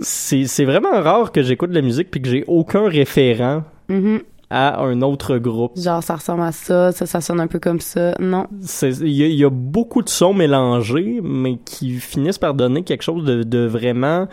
c'est 0.00 0.64
vraiment 0.64 1.00
rare 1.00 1.32
que 1.32 1.42
j'écoute 1.42 1.70
de 1.70 1.74
la 1.74 1.82
musique 1.82 2.10
puis 2.10 2.20
que 2.20 2.28
j'ai 2.28 2.44
aucun 2.46 2.88
référent 2.88 3.62
Mhm. 3.88 4.20
À 4.50 4.80
un 4.80 5.02
autre 5.02 5.38
groupe. 5.38 5.78
Genre, 5.78 6.02
ça 6.02 6.16
ressemble 6.16 6.42
à 6.42 6.52
ça, 6.52 6.92
ça, 6.92 7.06
ça 7.06 7.20
sonne 7.20 7.40
un 7.40 7.46
peu 7.48 7.58
comme 7.58 7.80
ça. 7.80 8.14
Non. 8.20 8.46
Il 8.82 9.08
y, 9.08 9.22
a- 9.24 9.26
il 9.26 9.34
y 9.34 9.44
a 9.44 9.50
beaucoup 9.50 10.02
de 10.02 10.08
sons 10.08 10.34
mélangés, 10.34 11.20
mais 11.22 11.58
qui 11.64 11.94
finissent 11.94 12.38
par 12.38 12.54
donner 12.54 12.82
quelque 12.84 13.02
chose 13.02 13.24
de, 13.24 13.42
de 13.42 13.66
vraiment 13.66 14.28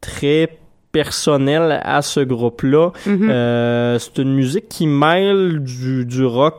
très 0.00 0.58
personnel 0.92 1.80
à 1.82 2.02
ce 2.02 2.20
groupe-là. 2.20 2.90
Mhm. 3.06 3.28
Euh, 3.30 3.98
c'est 3.98 4.18
une 4.18 4.34
musique 4.34 4.68
qui 4.68 4.86
mêle 4.86 5.60
du, 5.64 6.04
du 6.06 6.24
rock 6.24 6.54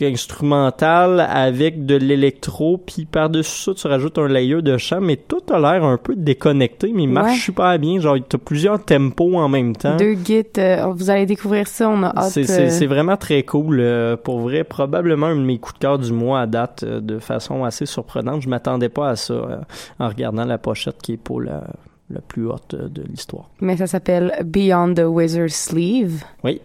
instrumental 0.00 1.20
avec 1.20 1.84
de 1.86 1.96
l'électro, 1.96 2.78
puis 2.78 3.04
par-dessus 3.04 3.62
ça, 3.62 3.74
tu 3.74 3.86
rajoutes 3.86 4.18
un 4.18 4.28
layer 4.28 4.62
de 4.62 4.76
chant, 4.78 5.00
mais 5.00 5.16
tout 5.16 5.42
a 5.52 5.58
l'air 5.58 5.84
un 5.84 5.96
peu 5.98 6.14
déconnecté, 6.16 6.92
mais 6.94 7.02
il 7.04 7.08
marche 7.08 7.32
Ouais. 7.32 7.36
super 7.38 7.78
bien. 7.78 8.00
Genre, 8.00 8.16
t'as 8.28 8.38
plusieurs 8.38 8.82
tempos 8.84 9.36
en 9.36 9.48
même 9.48 9.76
temps. 9.76 9.96
Deux 9.96 10.14
gits, 10.14 10.42
euh, 10.58 10.86
vous 10.96 11.10
allez 11.10 11.26
découvrir 11.26 11.66
ça, 11.68 11.88
on 11.88 12.02
a 12.02 12.08
hâte. 12.08 12.30
C'est, 12.30 12.44
c'est, 12.44 12.66
euh, 12.66 12.70
c'est 12.70 12.86
vraiment 12.86 13.16
très 13.16 13.42
cool. 13.42 13.78
euh, 13.80 14.16
pour 14.16 14.40
vrai, 14.40 14.64
probablement 14.64 15.26
un 15.26 15.36
de 15.36 15.42
mes 15.42 15.58
coups 15.58 15.74
de 15.74 15.78
cœur 15.80 15.98
du 15.98 16.12
mois 16.12 16.40
à 16.40 16.46
date 16.46 16.82
euh, 16.82 17.00
de 17.00 17.18
façon 17.18 17.64
assez 17.64 17.86
surprenante. 17.86 18.42
Je 18.42 18.48
m'attendais 18.48 18.88
pas 18.88 19.10
à 19.10 19.16
ça 19.16 19.62
en 19.98 20.08
regardant 20.08 20.44
la 20.44 20.58
pochette 20.58 20.96
qui 21.02 21.12
est 21.12 21.16
pour 21.16 21.40
la, 21.40 21.64
la 22.10 22.20
plus 22.20 22.46
haute 22.46 22.74
de 22.74 23.02
l'histoire. 23.02 23.50
Mais 23.60 23.76
ça 23.76 23.86
s'appelle 23.86 24.32
Beyond 24.44 24.94
the 24.94 25.02
Wizard's 25.06 25.54
Sleeve. 25.54 26.24
Oui. 26.44 26.60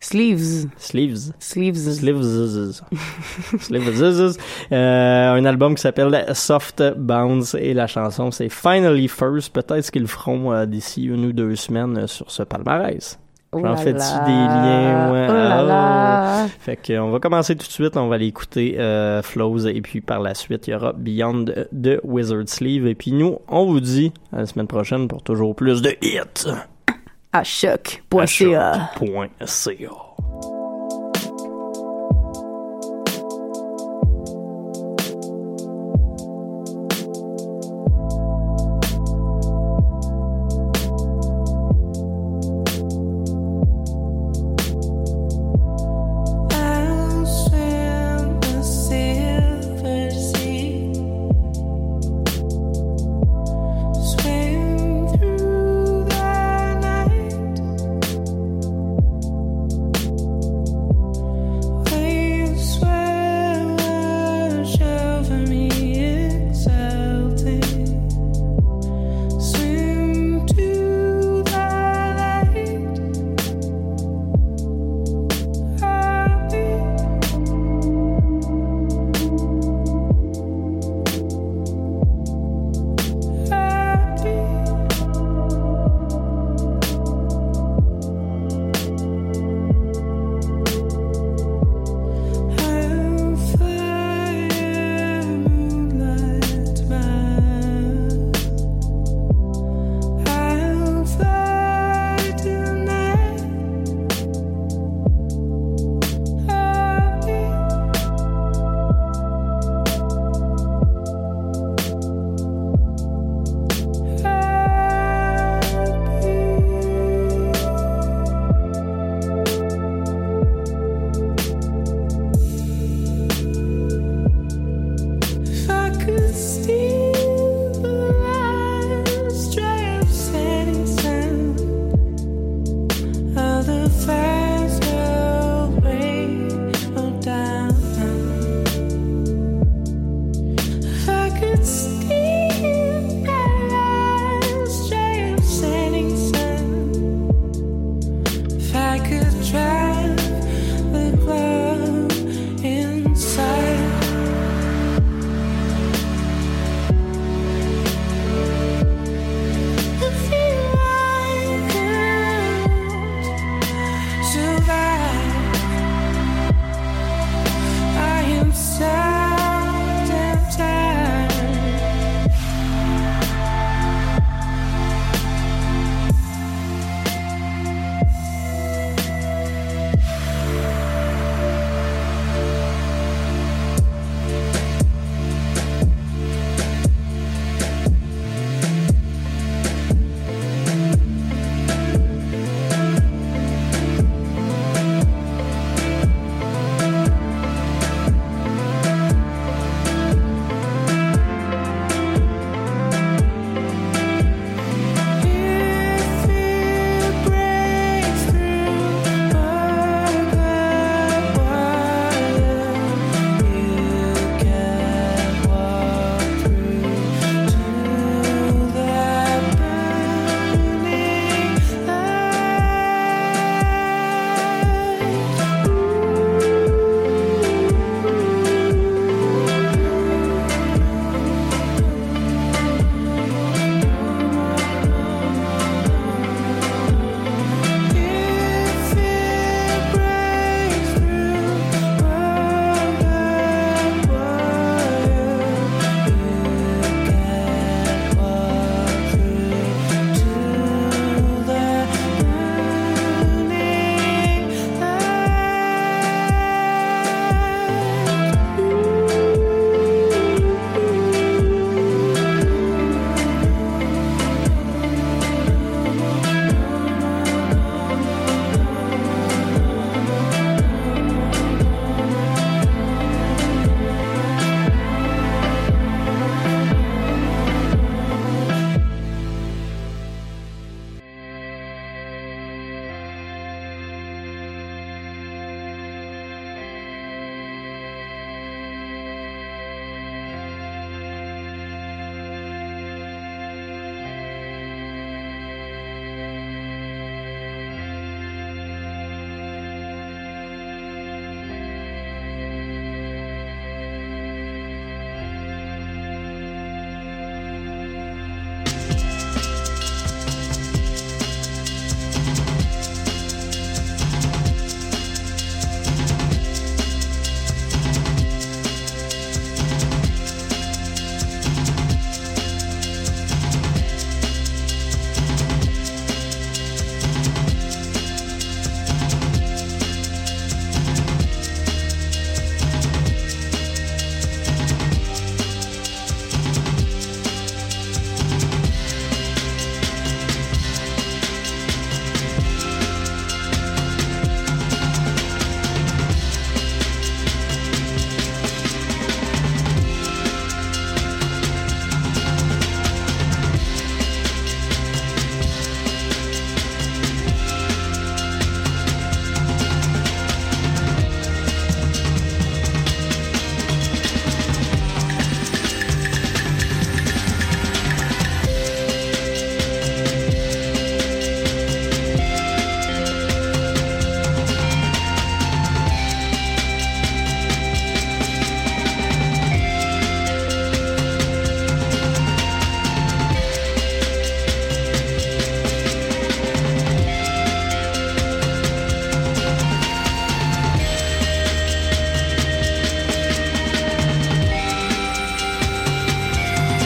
Sleeves. 0.00 0.68
Sleeves. 0.76 1.32
Sleeves. 1.38 1.98
Sleeves. 1.98 2.82
Sleeves. 3.60 4.36
Euh, 4.72 5.32
un 5.32 5.44
album 5.44 5.74
qui 5.74 5.80
s'appelle 5.80 6.26
Soft 6.34 6.82
Bounce 6.96 7.54
et 7.54 7.74
la 7.74 7.86
chanson 7.86 8.30
c'est 8.30 8.48
Finally 8.48 9.08
First. 9.08 9.52
Peut-être 9.52 9.90
qu'ils 9.90 10.02
le 10.02 10.08
feront 10.08 10.52
euh, 10.52 10.66
d'ici 10.66 11.04
une 11.04 11.24
ou 11.24 11.32
deux 11.32 11.56
semaines 11.56 11.98
euh, 11.98 12.06
sur 12.06 12.30
ce 12.30 12.42
palmarès. 12.42 13.18
J'en 13.52 13.76
fais-tu 13.76 13.94
des 14.26 14.32
liens? 14.32 15.12
Ouais. 15.12 15.26
Oh 15.30 15.32
là 15.32 15.62
là. 15.62 16.46
Fait 16.60 16.76
que, 16.76 16.98
on 16.98 17.10
va 17.10 17.20
commencer 17.20 17.56
tout 17.56 17.66
de 17.66 17.72
suite. 17.72 17.96
On 17.96 18.08
va 18.08 18.16
aller 18.16 18.26
écouter 18.26 18.76
euh, 18.78 19.22
Flows 19.22 19.66
et 19.66 19.80
puis 19.80 20.00
par 20.00 20.20
la 20.20 20.34
suite, 20.34 20.68
il 20.68 20.72
y 20.72 20.74
aura 20.74 20.92
Beyond 20.92 21.46
the 21.72 22.00
Wizard 22.04 22.48
Sleeve. 22.48 22.86
Et 22.86 22.94
puis 22.94 23.12
nous, 23.12 23.38
on 23.48 23.64
vous 23.64 23.80
dit 23.80 24.12
à 24.32 24.38
la 24.38 24.46
semaine 24.46 24.66
prochaine 24.66 25.08
pour 25.08 25.22
toujours 25.22 25.54
plus 25.54 25.80
de 25.80 25.90
hits. 26.02 26.50
À 27.36 27.44
choc. 27.44 28.02
À 28.02 28.08
Point 28.08 28.26
CA. 28.26 28.90
choc.ca. 28.96 30.55